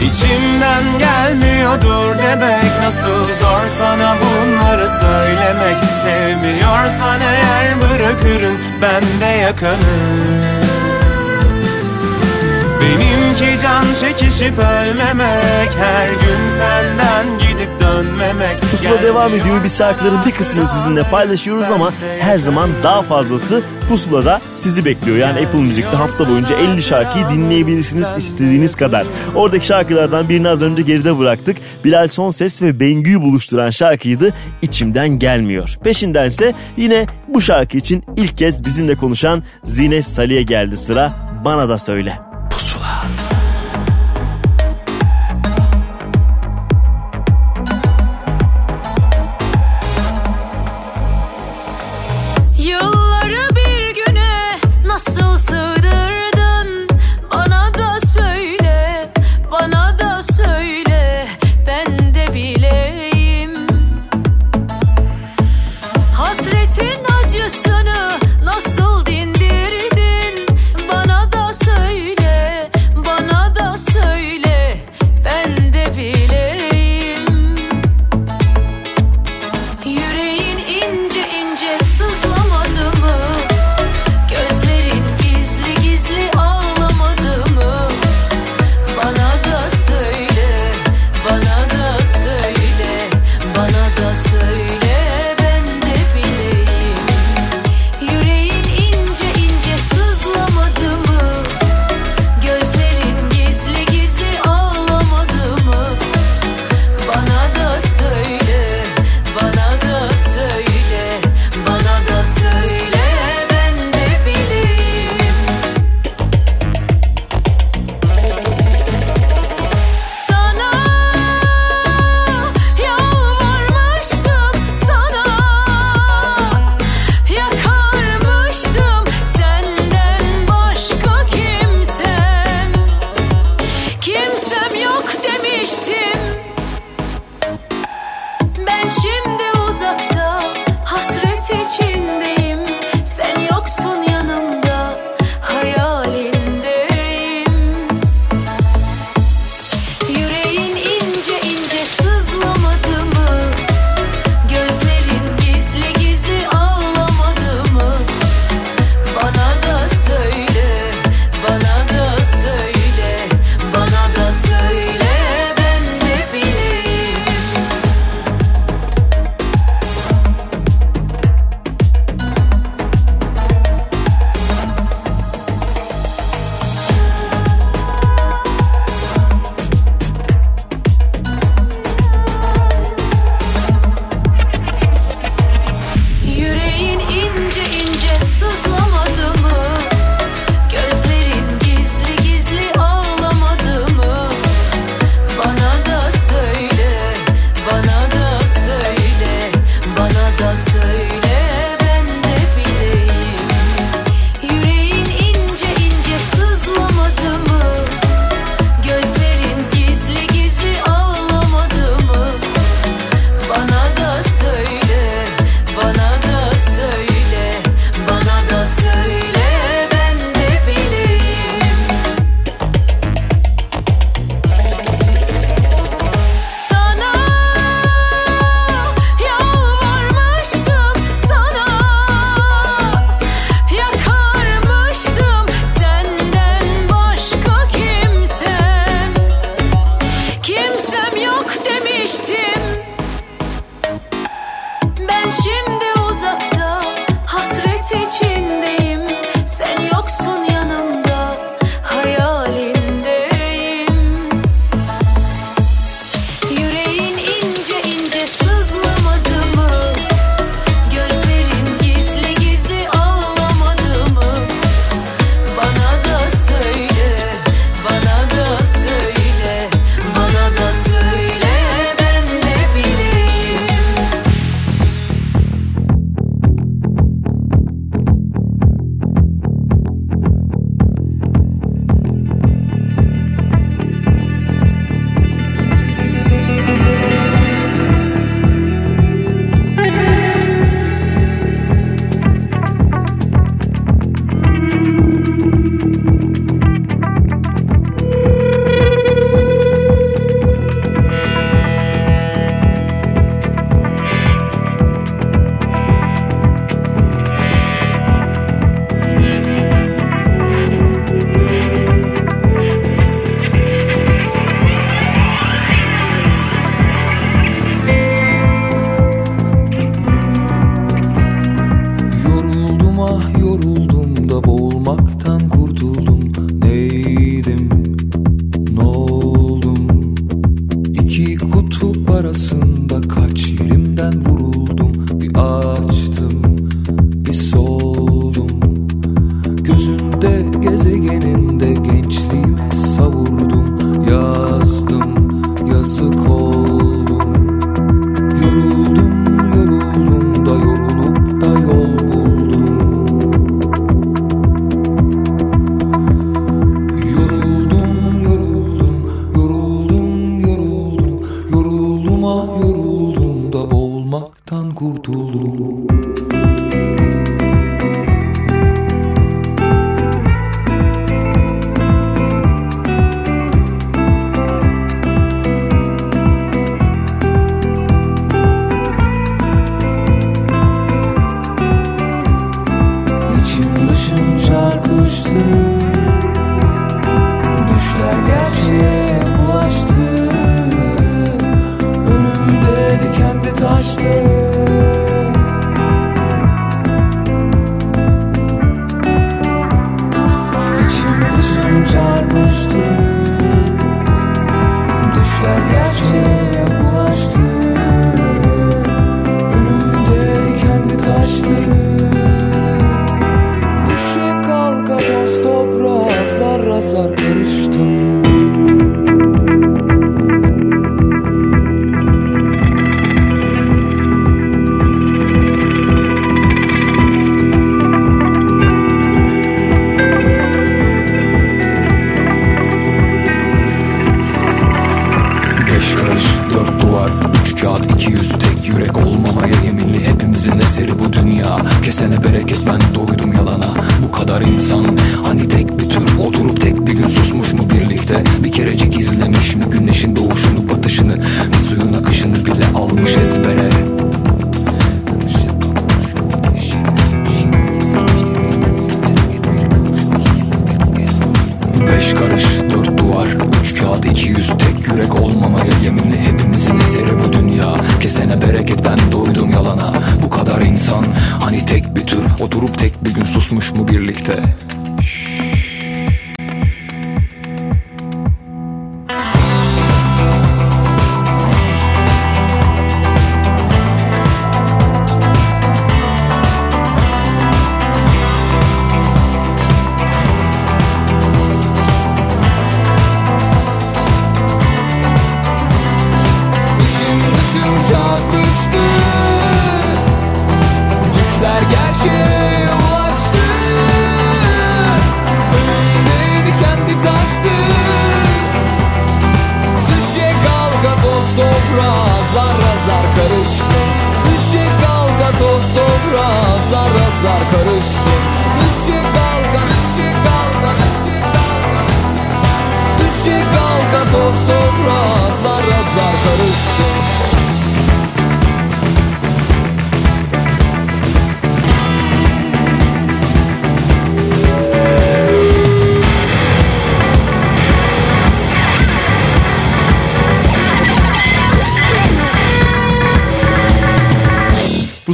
[0.00, 5.76] İçimden gelmiyordur demek Nasıl zor sana bunları söylemek.
[6.02, 10.26] Sevmiyorsan eğer bırakırım ben de yakanı
[13.40, 19.64] Benimki can çekişip ölmemek Her gün senden gidip dönmemek Pusula devam ediyor.
[19.64, 25.16] Biz şarkıların bir kısmını sizinle paylaşıyoruz ama her zaman daha fazlası Pusula'da sizi bekliyor.
[25.16, 29.06] Yani Apple Müzik'te hafta boyunca 50 şarkıyı dinleyebilirsiniz istediğiniz kadar.
[29.34, 31.56] Oradaki şarkılardan birini az önce geride bıraktık.
[31.84, 35.74] Bilal Sonses ve Bengü'yü buluşturan şarkıydı İçimden Gelmiyor.
[35.84, 41.12] Peşindense yine bu şarkı için ilk kez bizimle konuşan Zine Salih'e geldi sıra.
[41.44, 42.25] Bana da söyle.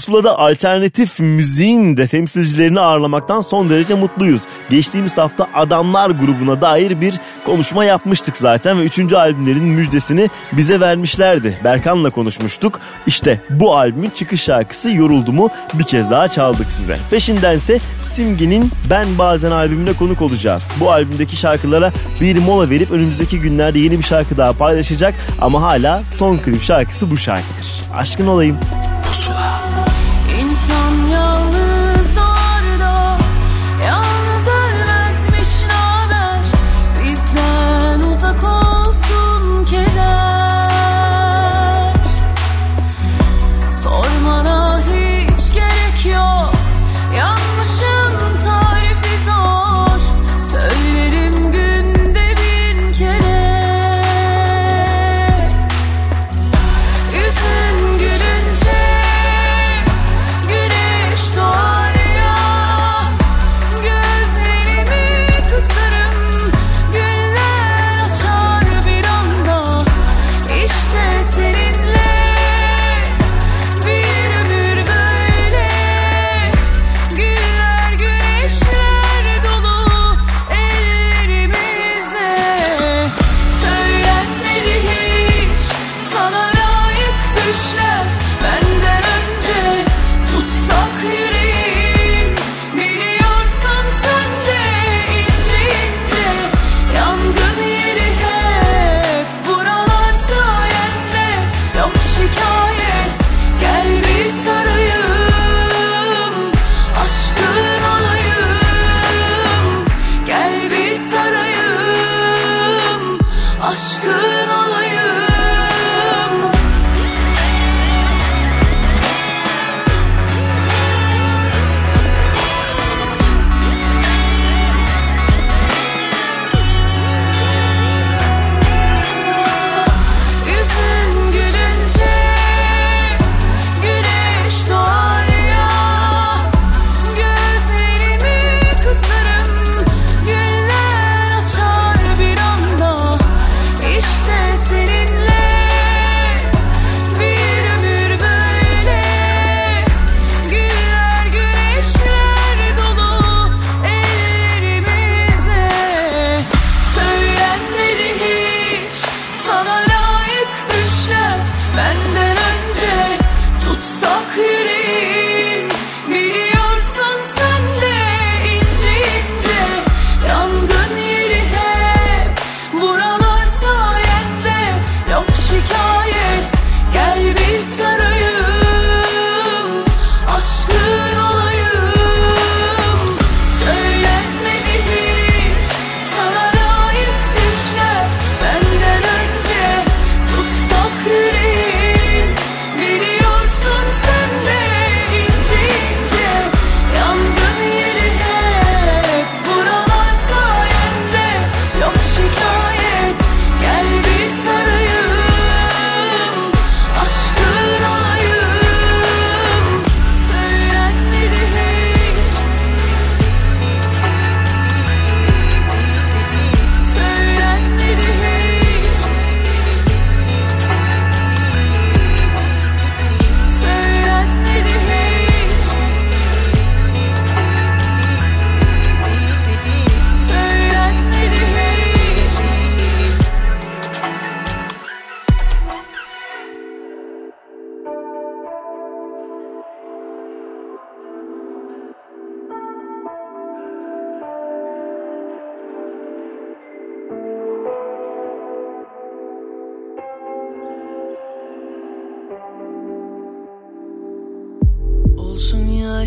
[0.02, 4.44] Pusula'da alternatif müziğin de temsilcilerini ağırlamaktan son derece mutluyuz.
[4.70, 7.14] Geçtiğimiz hafta Adamlar grubuna dair bir
[7.46, 9.12] konuşma yapmıştık zaten ve 3.
[9.12, 11.58] albümlerin müjdesini bize vermişlerdi.
[11.64, 12.80] Berkan'la konuşmuştuk.
[13.06, 16.96] İşte bu albümün çıkış şarkısı Yoruldumu bir kez daha çaldık size.
[17.10, 20.74] Peşindense Simge'nin Ben Bazen albümüne konuk olacağız.
[20.80, 26.02] Bu albümdeki şarkılara bir mola verip önümüzdeki günlerde yeni bir şarkı daha paylaşacak ama hala
[26.14, 27.82] son klip şarkısı bu şarkıdır.
[27.96, 28.58] Aşkın olayım.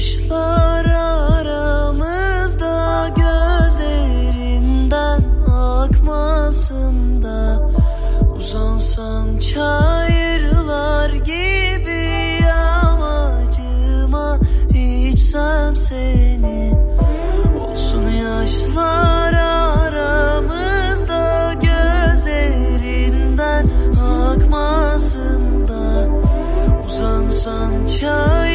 [0.06, 0.86] Yaşlar
[1.36, 7.70] aramızda gözlerinden akmasın da
[8.38, 12.40] Uzansan çayırlar gibi
[12.86, 16.74] amacıma içsem seni.
[17.70, 19.34] Olsun yaşlar
[19.84, 23.68] aramızda gözlerinden
[24.02, 26.08] akmasın da
[26.88, 28.55] Uzansan çayırlar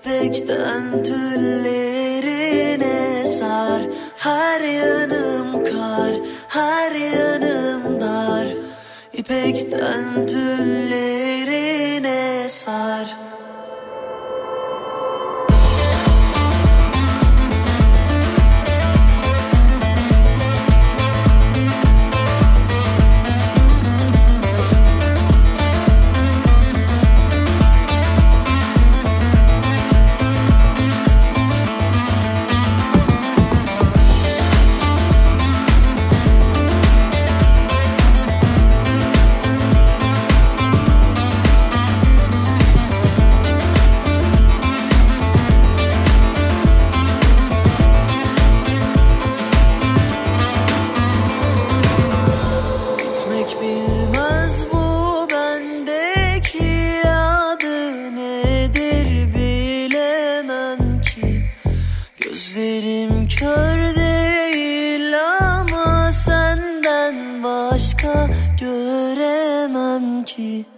[0.00, 2.76] İpekten tüllerine
[3.26, 3.82] sar.
[4.16, 6.14] Her yanım kar,
[6.48, 8.46] her yanım dar.
[9.12, 11.78] İpekten tüllerine
[12.48, 13.29] sar
[70.40, 70.69] it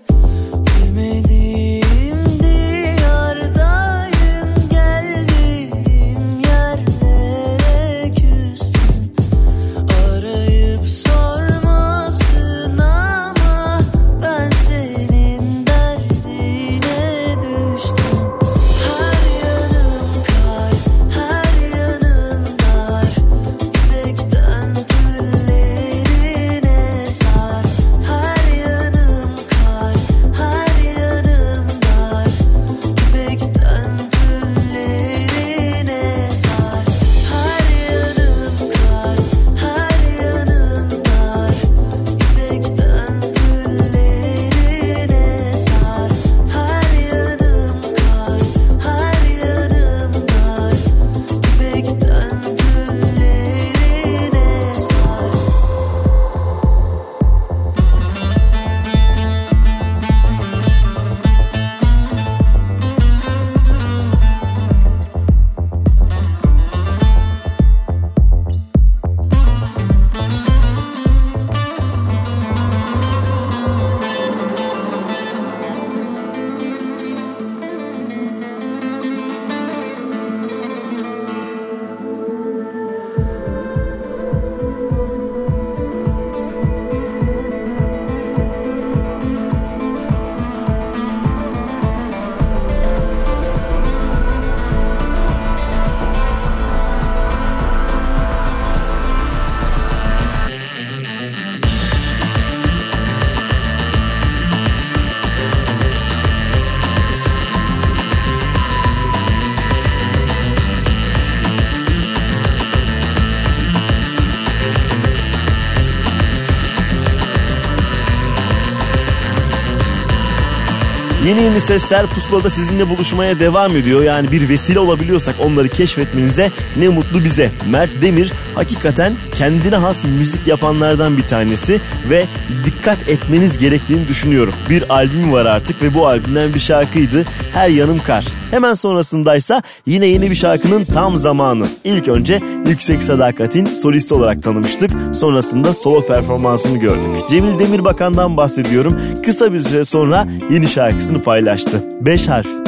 [121.32, 124.02] Yeni yeni sesler pusulada sizinle buluşmaya devam ediyor.
[124.02, 127.50] Yani bir vesile olabiliyorsak onları keşfetmenize ne mutlu bize.
[127.70, 131.80] Mert Demir hakikaten kendine has müzik yapanlardan bir tanesi
[132.10, 132.26] ve
[132.64, 134.54] dikkat etmeniz gerektiğini düşünüyorum.
[134.70, 137.24] Bir albüm var artık ve bu albümden bir şarkıydı.
[137.52, 138.24] Her yanım kar.
[138.50, 141.66] Hemen sonrasındaysa yine yeni bir şarkının tam zamanı.
[141.84, 144.90] İlk önce Yüksek Sadakat'in solisti olarak tanımıştık.
[145.14, 147.28] Sonrasında solo performansını gördük.
[147.30, 149.00] Cemil Demirbakan'dan bahsediyorum.
[149.24, 151.84] Kısa bir süre sonra yeni şarkısını paylaştı.
[152.00, 152.61] 5 harf.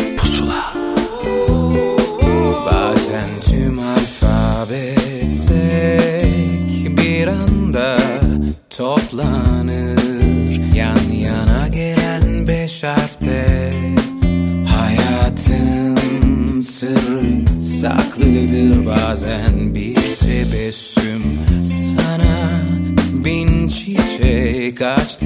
[24.85, 25.17] God's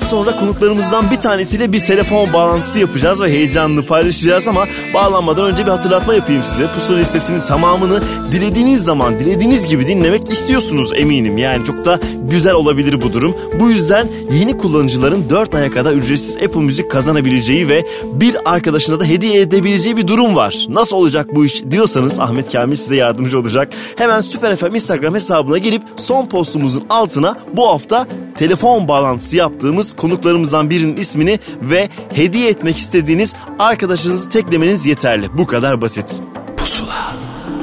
[0.00, 4.64] Az sonra konuklarımızdan bir tanesiyle bir telefon bağlantısı yapacağız ve heyecanlı paylaşacağız ama
[4.94, 6.66] bağlanmadan önce bir hatırlatma yapayım size.
[6.74, 8.02] Pusula listesinin tamamını
[8.32, 11.38] dilediğiniz zaman dilediğiniz gibi dinlemek istiyorsunuz eminim.
[11.38, 12.00] Yani çok da
[12.30, 13.36] güzel olabilir bu durum.
[13.60, 19.04] Bu yüzden yeni kullanıcıların 4 aya kadar ücretsiz Apple Müzik kazanabileceği ve bir arkadaşına da
[19.04, 20.66] hediye edebileceği bir durum var.
[20.68, 23.72] Nasıl olacak bu iş diyorsanız Ahmet Kamil size yardımcı olacak.
[23.96, 28.06] Hemen Süper FM Instagram hesabına girip son postumuzun altına bu hafta
[28.36, 35.38] telefon bağlantısı yaptığımız konuklarımızdan birinin ismini ve hediye etmek istediğiniz arkadaşınızı teklemeniz yeterli.
[35.38, 36.20] Bu kadar basit.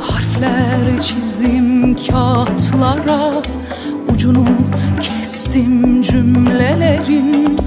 [0.02, 3.41] Harfler çizdim kağıtlara
[4.14, 4.45] Ucunu
[5.02, 7.58] kestim cümlelerin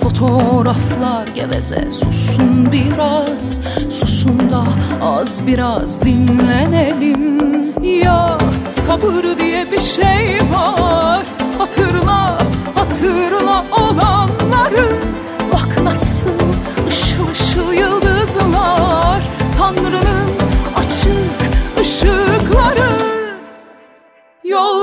[0.00, 3.60] Fotoğraflar geveze susun biraz
[4.00, 4.64] Susun da
[5.02, 7.40] az biraz dinlenelim
[8.02, 8.38] Ya
[8.70, 11.22] sabır diye bir şey var
[11.58, 12.38] Hatırla,
[13.00, 14.86] hatırla olanları.
[15.52, 16.28] Bak nasıl
[16.88, 19.22] ışıl ışıl yıldızlar.
[19.58, 20.30] Tanrı'nın
[20.76, 22.90] açık ışıkları.
[24.44, 24.79] Yolcu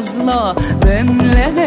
[0.00, 0.54] fazla.
[0.82, 1.59] Demlenelim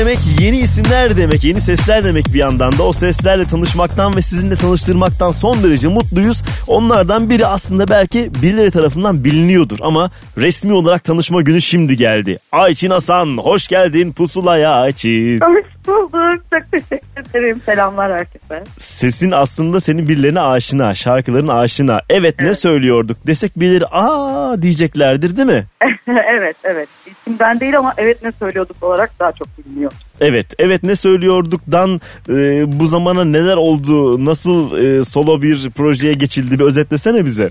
[0.00, 2.82] demek yeni isimler demek, yeni sesler demek bir yandan da.
[2.82, 6.42] O seslerle tanışmaktan ve sizinle tanıştırmaktan son derece mutluyuz.
[6.66, 12.38] Onlardan biri aslında belki birileri tarafından biliniyordur ama resmi olarak tanışma günü şimdi geldi.
[12.52, 15.40] Ayçin Hasan, hoş geldin Pusula'ya Ayçin.
[15.40, 16.42] Hoş bulduk.
[16.52, 17.60] Çok teşekkür ederim.
[17.64, 18.64] Selamlar herkese.
[18.78, 22.00] Sesin aslında senin birilerine aşina, şarkıların aşina.
[22.10, 25.64] Evet, ne söylüyorduk desek birileri aa diyeceklerdir değil mi?
[26.34, 26.88] evet evet.
[27.06, 29.92] İsimden değil ama evet ne söylüyorduk olarak daha çok biliniyor.
[30.20, 36.58] Evet, evet ne söylüyorduktan e, bu zamana neler oldu, nasıl e, solo bir projeye geçildi
[36.58, 37.50] bir özetlesene bize.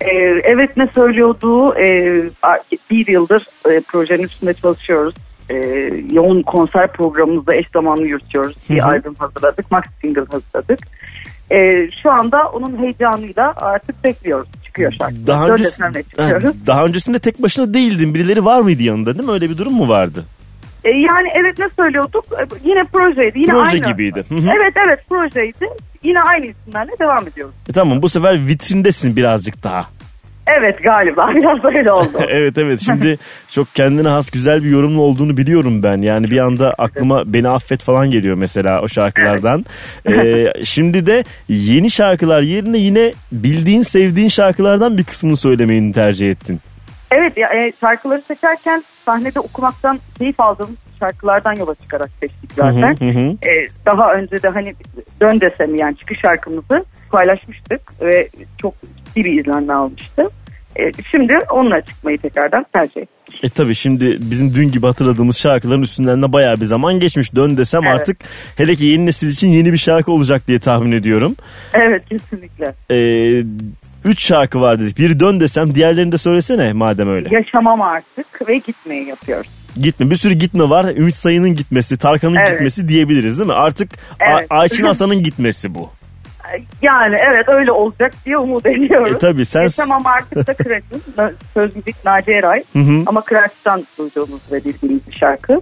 [0.00, 2.22] Ee, evet ne söylüyordu e,
[2.90, 5.14] bir yıldır e, projenin üstünde çalışıyoruz.
[5.50, 5.54] E,
[6.12, 8.56] yoğun konser programımızda eş zamanlı yürütüyoruz.
[8.68, 10.78] Hı Bir albüm hazırladık, max single hazırladık.
[11.50, 11.56] E,
[12.02, 14.48] şu anda onun heyecanıyla artık bekliyoruz.
[14.64, 15.26] Çıkıyor şarkı.
[15.26, 16.66] Daha, Dön öncesi- desenle Ha, çıkıyoruz.
[16.66, 18.14] daha öncesinde tek başına değildin.
[18.14, 19.32] Birileri var mıydı yanında değil mi?
[19.32, 20.24] Öyle bir durum mu vardı?
[20.84, 22.24] E, yani evet ne söylüyorduk?
[22.64, 23.38] Yine projeydi.
[23.38, 23.92] Yine Proje aynı.
[23.92, 24.24] gibiydi.
[24.28, 24.48] Hı hı.
[24.56, 25.66] Evet evet projeydi.
[26.02, 27.54] Yine aynı isimlerle devam ediyoruz.
[27.68, 29.86] E, tamam bu sefer vitrindesin birazcık daha.
[30.48, 32.18] Evet galiba biraz öyle oldu.
[32.28, 33.18] evet evet şimdi
[33.50, 36.02] çok kendine has güzel bir yorumlu olduğunu biliyorum ben.
[36.02, 39.64] Yani bir anda aklıma beni affet falan geliyor mesela o şarkılardan.
[40.08, 46.60] Ee, şimdi de yeni şarkılar yerine yine bildiğin sevdiğin şarkılardan bir kısmını söylemeyi tercih ettin.
[47.18, 52.96] Evet ya, e, şarkıları seçerken sahnede okumaktan keyif aldığım şarkılardan yola çıkarak seçtik zaten.
[53.00, 53.48] Hı hı hı hı.
[53.48, 54.74] E, daha önce de hani
[55.20, 58.28] dön desem yani çıkış şarkımızı paylaşmıştık ve
[58.58, 60.22] çok ciddi bir izlenme almıştı.
[60.76, 63.44] E, şimdi onunla çıkmayı tekrardan tercih ettik.
[63.44, 67.34] E tabi şimdi bizim dün gibi hatırladığımız şarkıların üstünden de bayağı bir zaman geçmiş.
[67.34, 68.00] Dön desem Evet.
[68.00, 68.16] artık
[68.56, 71.36] hele ki yeni nesil için yeni bir şarkı olacak diye tahmin ediyorum.
[71.74, 72.74] Evet kesinlikle.
[72.90, 73.44] Ee,
[74.06, 74.98] üç şarkı var dedik.
[74.98, 77.28] Biri dön desem diğerlerini de söylesene madem öyle.
[77.34, 79.46] Yaşamam artık ve gitmeyi yapıyoruz.
[79.80, 80.10] Gitme.
[80.10, 80.84] Bir sürü gitme var.
[80.96, 82.50] Ümit Sayın'ın gitmesi, Tarkan'ın Evet.
[82.50, 83.54] gitmesi diyebiliriz değil mi?
[83.54, 84.46] Artık A- Evet.
[84.50, 85.90] Ayçin Hasan'ın gitmesi bu.
[86.82, 89.14] Yani evet öyle olacak diye umut ediyoruz.
[89.14, 91.02] E, tabii, sen- Yaşamam artık da Kıraç'ın
[91.54, 93.02] söz müzik Naci Eray Hı hı.
[93.06, 95.60] ama Kıraç'tan duyduğumuz ve bildiğimiz bir şarkı.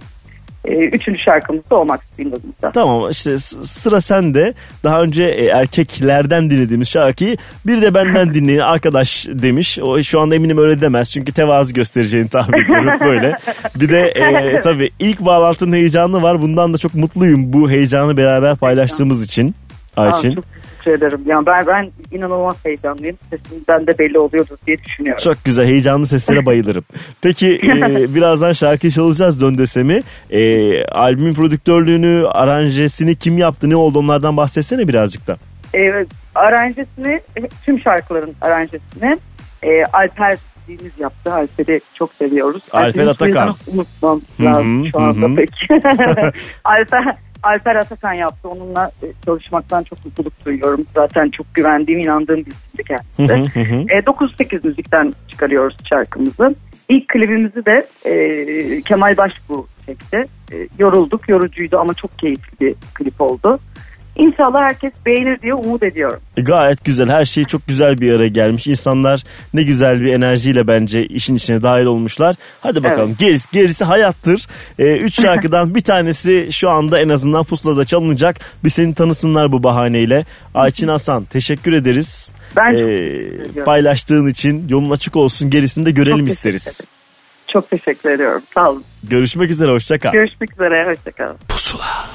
[0.67, 2.71] Ee, üçüncü şarkımız da o Max Single'ımızda.
[2.71, 4.53] Tamam işte sıra sende.
[4.83, 9.79] Daha önce e, erkeklerden dinlediğimiz şarkıyı bir de benden dinleyin arkadaş demiş.
[9.79, 13.37] O şu anda eminim öyle demez çünkü tevazu göstereceğini tahmin ediyorum böyle.
[13.75, 16.41] Bir de e, tabii ilk bağlantının heyecanı var.
[16.41, 19.55] Bundan da çok mutluyum bu heyecanı beraber paylaştığımız için
[19.97, 20.31] Ayçin.
[20.31, 20.45] Aa, çok
[20.85, 21.21] teşekkür ederim.
[21.25, 23.17] Yani ben, ben inanılmaz heyecanlıyım.
[23.29, 25.21] Sesimden de belli oluyordur diye düşünüyorum.
[25.23, 26.83] Çok güzel heyecanlı seslere bayılırım.
[27.21, 27.69] Peki e,
[28.15, 30.03] birazdan şarkıyı çalacağız Dön Desemi.
[30.29, 35.37] E, albümün prodüktörlüğünü, aranjesini kim yaptı ne oldu onlardan bahsetsene birazcık da.
[35.75, 36.05] Ee,
[36.35, 37.21] aranjesini,
[37.65, 39.17] tüm şarkıların aranjesini
[39.63, 40.37] e, Alper
[40.67, 41.33] Deniz yaptı.
[41.33, 42.61] Alper'i çok seviyoruz.
[42.71, 43.55] Alper Atakan.
[43.73, 45.35] Unutmam lazım hı, şu anda hı hı.
[45.35, 45.49] pek.
[46.63, 47.15] Alper,
[47.45, 48.49] Alper Atakan yaptı.
[48.49, 50.85] Onunla e, çalışmaktan çok mutluluk duyuyorum.
[50.93, 53.33] Zaten çok güvendiğim, inandığım bir isimdi kendisi.
[53.89, 56.55] E, 9-8 müzikten çıkarıyoruz şarkımızı.
[56.89, 60.23] İlk klibimizi de e, Kemal Başbuğ çekti.
[60.51, 63.59] E, yorulduk, yorucuydu ama çok keyifli bir klip oldu.
[64.15, 66.19] İnşallah herkes beğenir diye umut ediyorum.
[66.37, 67.09] E, Gayet güzel.
[67.09, 68.67] Her şey çok güzel bir araya gelmiş.
[68.67, 69.23] İnsanlar
[69.53, 72.35] ne güzel bir enerjiyle bence işin içine dahil olmuşlar.
[72.61, 73.15] Hadi bakalım.
[73.19, 74.47] Gerisi, gerisi hayattır.
[74.79, 78.35] E, üç şarkıdan bir tanesi şu anda en azından pusulada çalınacak.
[78.63, 80.25] Bir seni tanısınlar bu bahaneyle.
[80.53, 82.31] Ayçin Hasan teşekkür ederiz.
[82.55, 83.63] Ben çok E, ediyorum.
[83.65, 85.49] paylaştığın için yolun açık olsun.
[85.49, 86.85] Gerisini de görelim Çok isteriz.
[87.53, 88.41] Çok teşekkür ediyorum.
[88.53, 88.83] Sağ olun.
[89.03, 89.71] Görüşmek üzere.
[89.71, 90.11] Hoşça kal.
[90.11, 90.89] Görüşmek üzere.
[90.89, 91.35] Hoşçakalın.
[91.49, 92.14] Bu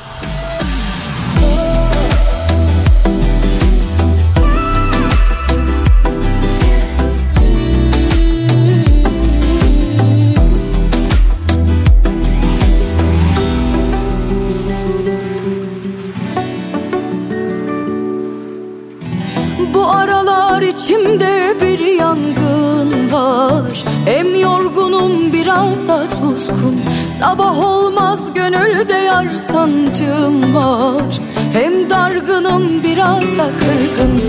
[27.21, 31.21] Sabah olmaz gönülde yar sancım var.
[31.53, 34.23] Hem dargınım biraz da kırgın.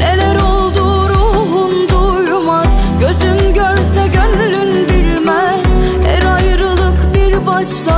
[0.00, 2.66] Neler oldu ruhum duymaz.
[3.00, 5.76] Gözüm görse gönlün bilmez.
[6.06, 7.97] Her ayrılık bir başlangıç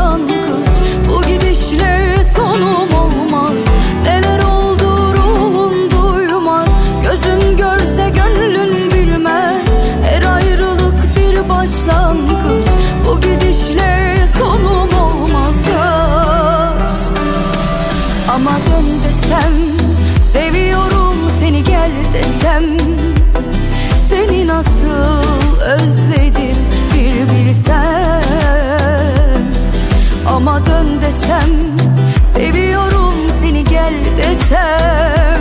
[31.31, 31.77] desem
[32.23, 35.41] Seviyorum seni gel desem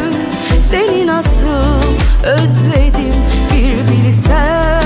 [0.69, 1.81] Seni nasıl
[2.23, 3.13] özledim
[3.51, 4.79] bir bilsem.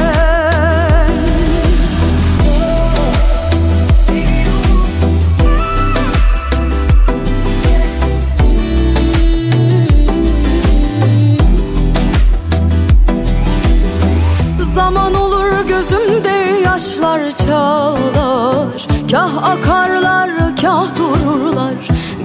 [14.75, 19.92] Zaman olur gözümde yaşlar çağlar Kah akar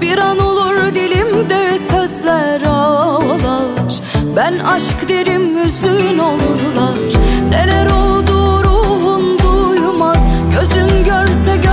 [0.09, 4.01] bir an olur dilimde sözler ağlar.
[4.37, 6.99] Ben aşk derim hüzün olurlar.
[7.51, 10.17] Neler oldu ruhun duymaz.
[10.53, 11.68] Gözün görse gönlün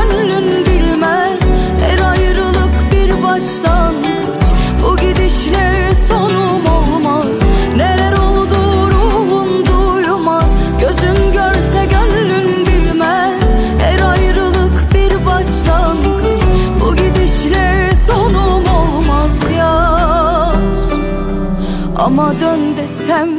[22.86, 23.30] desem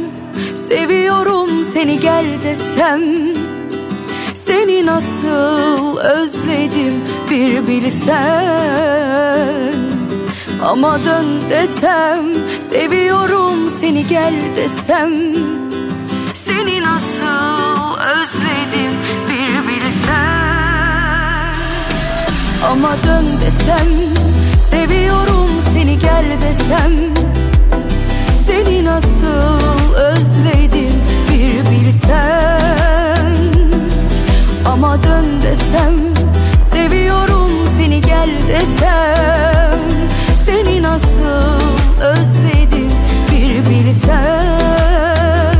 [0.55, 3.01] Seviyorum seni gel desem.
[4.33, 6.93] Seni nasıl özledim
[7.29, 8.13] bir bilsen
[10.65, 12.25] Ama dön desem
[12.59, 15.11] Seviyorum seni gel desem.
[16.33, 18.93] Seni nasıl özledim
[19.29, 21.53] bir bilsen
[22.71, 23.87] Ama dön desem
[24.59, 26.93] Seviyorum seni gel desem
[28.47, 29.59] Seni nasıl
[29.95, 30.93] özledim
[31.29, 33.35] bir bilsen.
[34.65, 35.93] Ama dön desem
[36.59, 39.79] Seviyorum seni gel desem.
[40.45, 41.61] Seni nasıl
[42.01, 42.91] özledim
[43.31, 45.53] bir bilsen.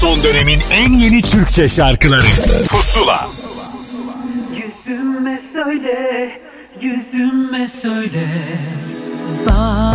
[0.00, 2.26] Son dönemin en yeni Türkçe şarkıları.
[2.68, 3.28] Pusula.
[4.52, 6.30] Yüzüme söyle,
[6.80, 8.28] yüzüme söyle.
[9.46, 9.87] Bak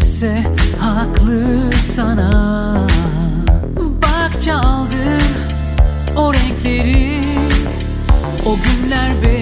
[0.00, 0.42] Ne dese
[0.78, 2.86] haklı sana.
[4.02, 5.22] Bak çaldım
[6.16, 7.20] o renkleri
[8.46, 9.39] O günler benimle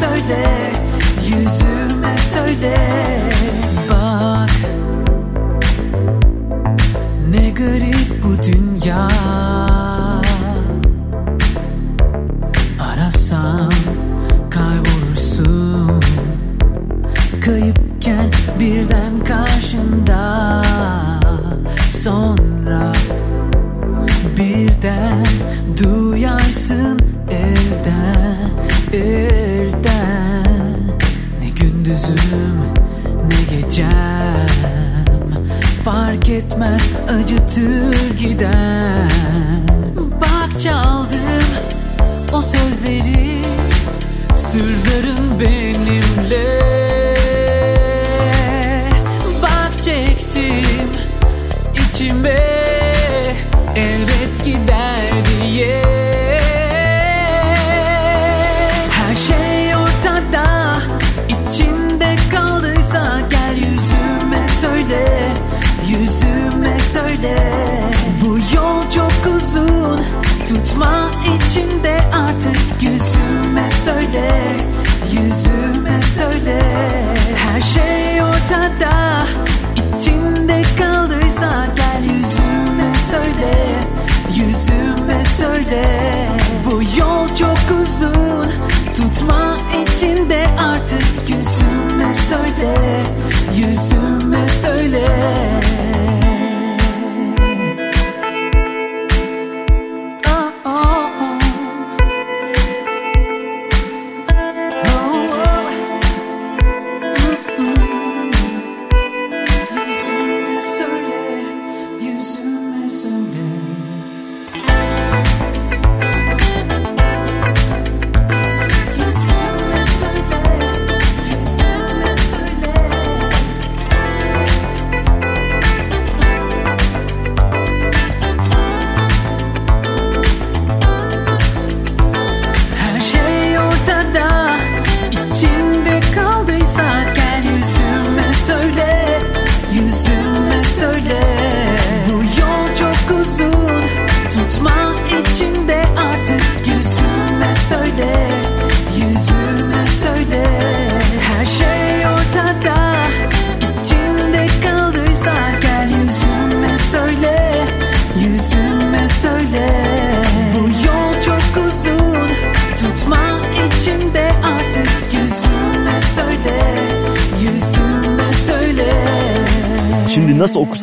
[0.00, 0.72] söyle
[1.26, 2.74] Yüzüme söyle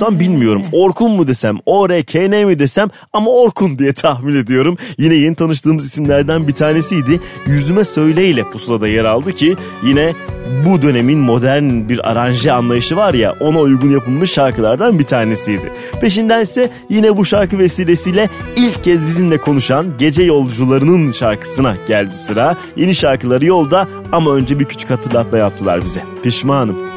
[0.08, 0.62] tam bilmiyorum.
[0.72, 4.78] Orkun mu desem, ORKN mi desem ama Orkun diye tahmin ediyorum.
[4.98, 7.20] Yine yeni tanıştığımız isimlerden bir tanesiydi.
[7.48, 10.14] Yüzüme Söyle ile pusulada yer aldı ki yine
[10.66, 15.72] bu dönemin modern bir aranje anlayışı var ya ona uygun yapılmış şarkılardan bir tanesiydi.
[16.02, 22.56] Peşinden ise yine bu şarkı vesilesiyle ilk kez bizimle konuşan Gece Yolcularının şarkısına geldi sıra.
[22.76, 26.04] Yeni şarkıları yolda ama önce bir küçük hatırlatma yaptılar bize.
[26.24, 26.97] Pişmanım.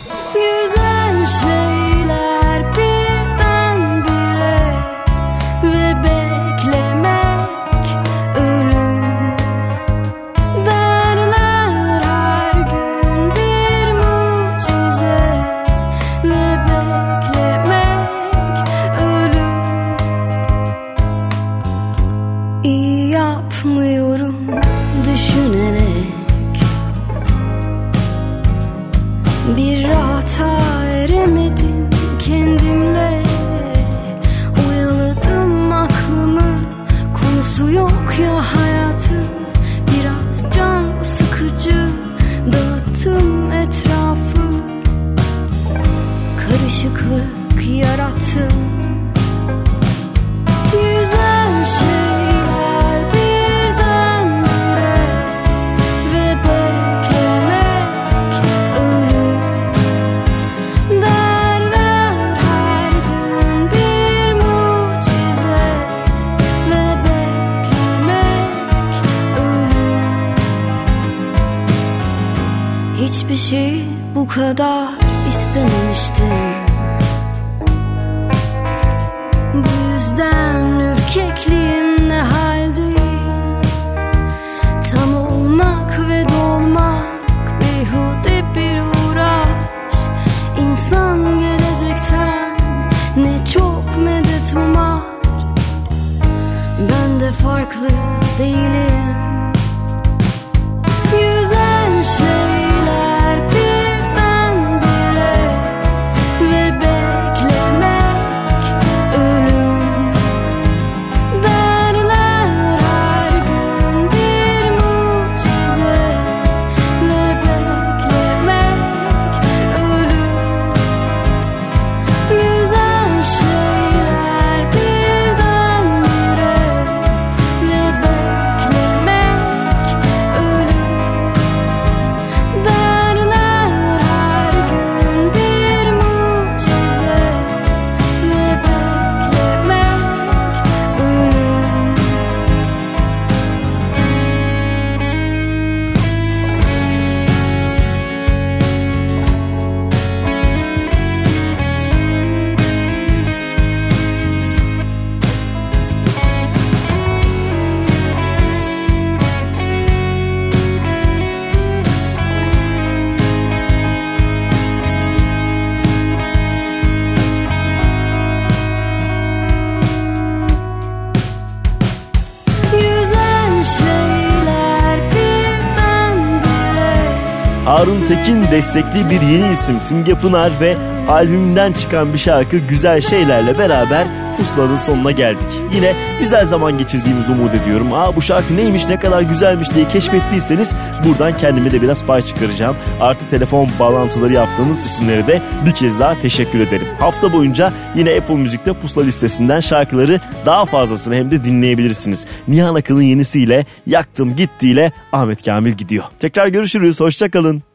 [178.11, 180.77] Tekin destekli bir yeni isim Simge Pınar ve
[181.07, 184.07] albümünden çıkan bir şarkı Güzel Şeylerle beraber
[184.37, 185.47] Pusulanın sonuna geldik.
[185.73, 187.93] Yine güzel zaman geçirdiğimizi umut ediyorum.
[187.93, 190.75] Aa bu şarkı neymiş ne kadar güzelmiş diye keşfettiyseniz
[191.05, 192.75] buradan kendime de biraz pay çıkaracağım.
[192.99, 196.87] Artı telefon bağlantıları yaptığımız isimlere de bir kez daha teşekkür ederim.
[196.99, 202.25] Hafta boyunca yine Apple Müzik'te pusula listesinden şarkıları daha fazlasını hem de dinleyebilirsiniz.
[202.47, 206.03] Nihan Akın'ın yenisiyle Yaktım Gitti'yle Ahmet Kamil gidiyor.
[206.19, 207.01] Tekrar görüşürüz.
[207.01, 207.70] Hoşçakalın.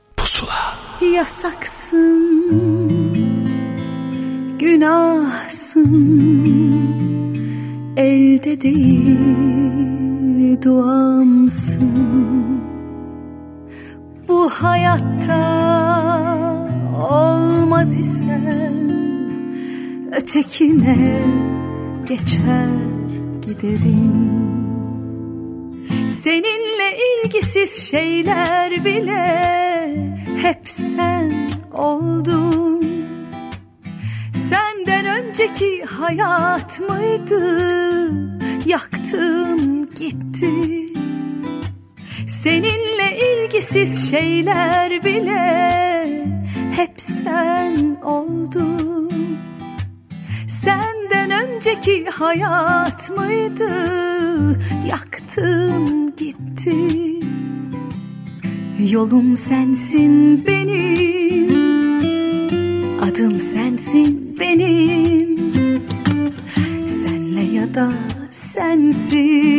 [1.15, 2.47] Yasaksın
[4.59, 5.87] Günahsın.
[7.97, 9.37] Elde değil
[10.63, 11.87] duamsın.
[14.29, 15.43] Bu hayatta
[17.11, 18.97] olmaz isen
[20.13, 21.23] Ötekine
[22.09, 22.69] geçer
[23.47, 24.37] giderim.
[26.23, 32.87] Seninle ilgisiz şeyler bile hep sen oldun.
[34.33, 38.11] Senden önceki hayat mıydı?
[38.67, 40.93] Yaktım gitti.
[42.29, 45.77] Seninle ilgisiz şeyler bile
[46.77, 49.39] Hep sen oldun.
[50.49, 53.71] Senden önceki hayat mıydı?
[54.89, 57.17] Yaktım gitti
[58.79, 61.51] Yolum sensin benim.
[63.03, 65.37] Adım sensin benim.
[66.87, 67.93] Senle ya da
[68.31, 69.57] sensiz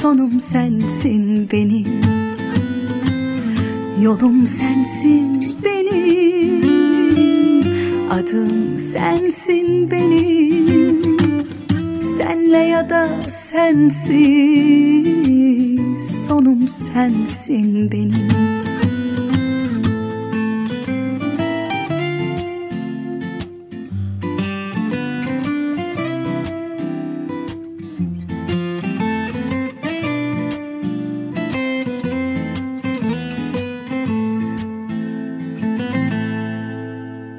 [0.00, 1.86] Sonum sensin benim.
[4.02, 6.62] Yolum sensin benim.
[8.10, 11.11] Adım sensin benim
[12.16, 15.12] Senle ya da sensiz
[16.26, 18.28] Sonum sensin benim.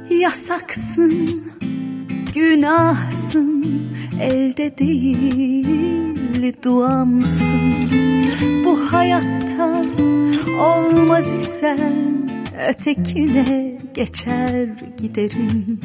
[0.10, 1.44] Yasaksın,
[2.36, 3.63] günahsın,
[4.24, 5.84] elde değil
[6.64, 7.90] duamsın.
[8.66, 9.86] Bu hayatta
[10.60, 12.30] olmaz isen
[12.70, 14.68] ötekine geçer
[14.98, 15.80] giderim.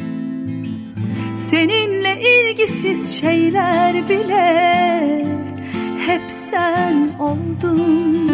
[1.36, 5.26] Seninle ilgisiz şeyler bile
[6.06, 8.30] hep sen oldun.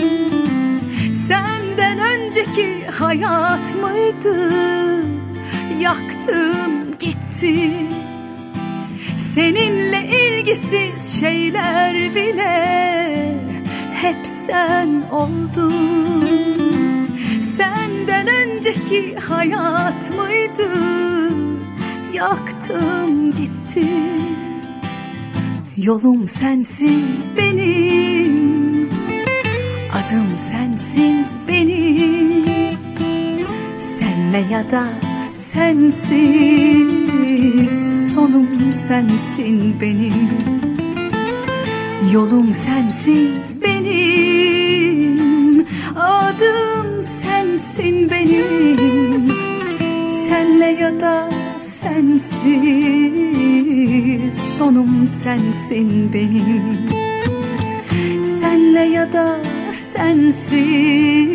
[1.13, 4.53] Senden önceki hayat mıydı?
[5.81, 7.71] Yaktım gitti.
[9.35, 13.35] Seninle ilgisiz şeyler bile
[13.95, 15.75] hep sen oldun.
[17.41, 20.71] Senden önceki hayat mıydı?
[22.13, 23.87] Yaktım gitti.
[25.77, 27.05] Yolum sensin
[27.37, 28.91] benim
[29.93, 32.45] Adım sensin benim
[33.79, 35.04] Senle ya da
[35.35, 36.95] sensiz
[38.15, 40.31] Sonum sensin benim.
[42.13, 43.31] Yolum sensin
[43.63, 45.25] benim
[45.97, 49.33] Adım sensin benim.
[50.11, 52.55] Senle ya da sensiz
[54.59, 56.79] Sonum sensin benim.
[58.25, 59.39] Senle ya da
[59.73, 61.35] sensiz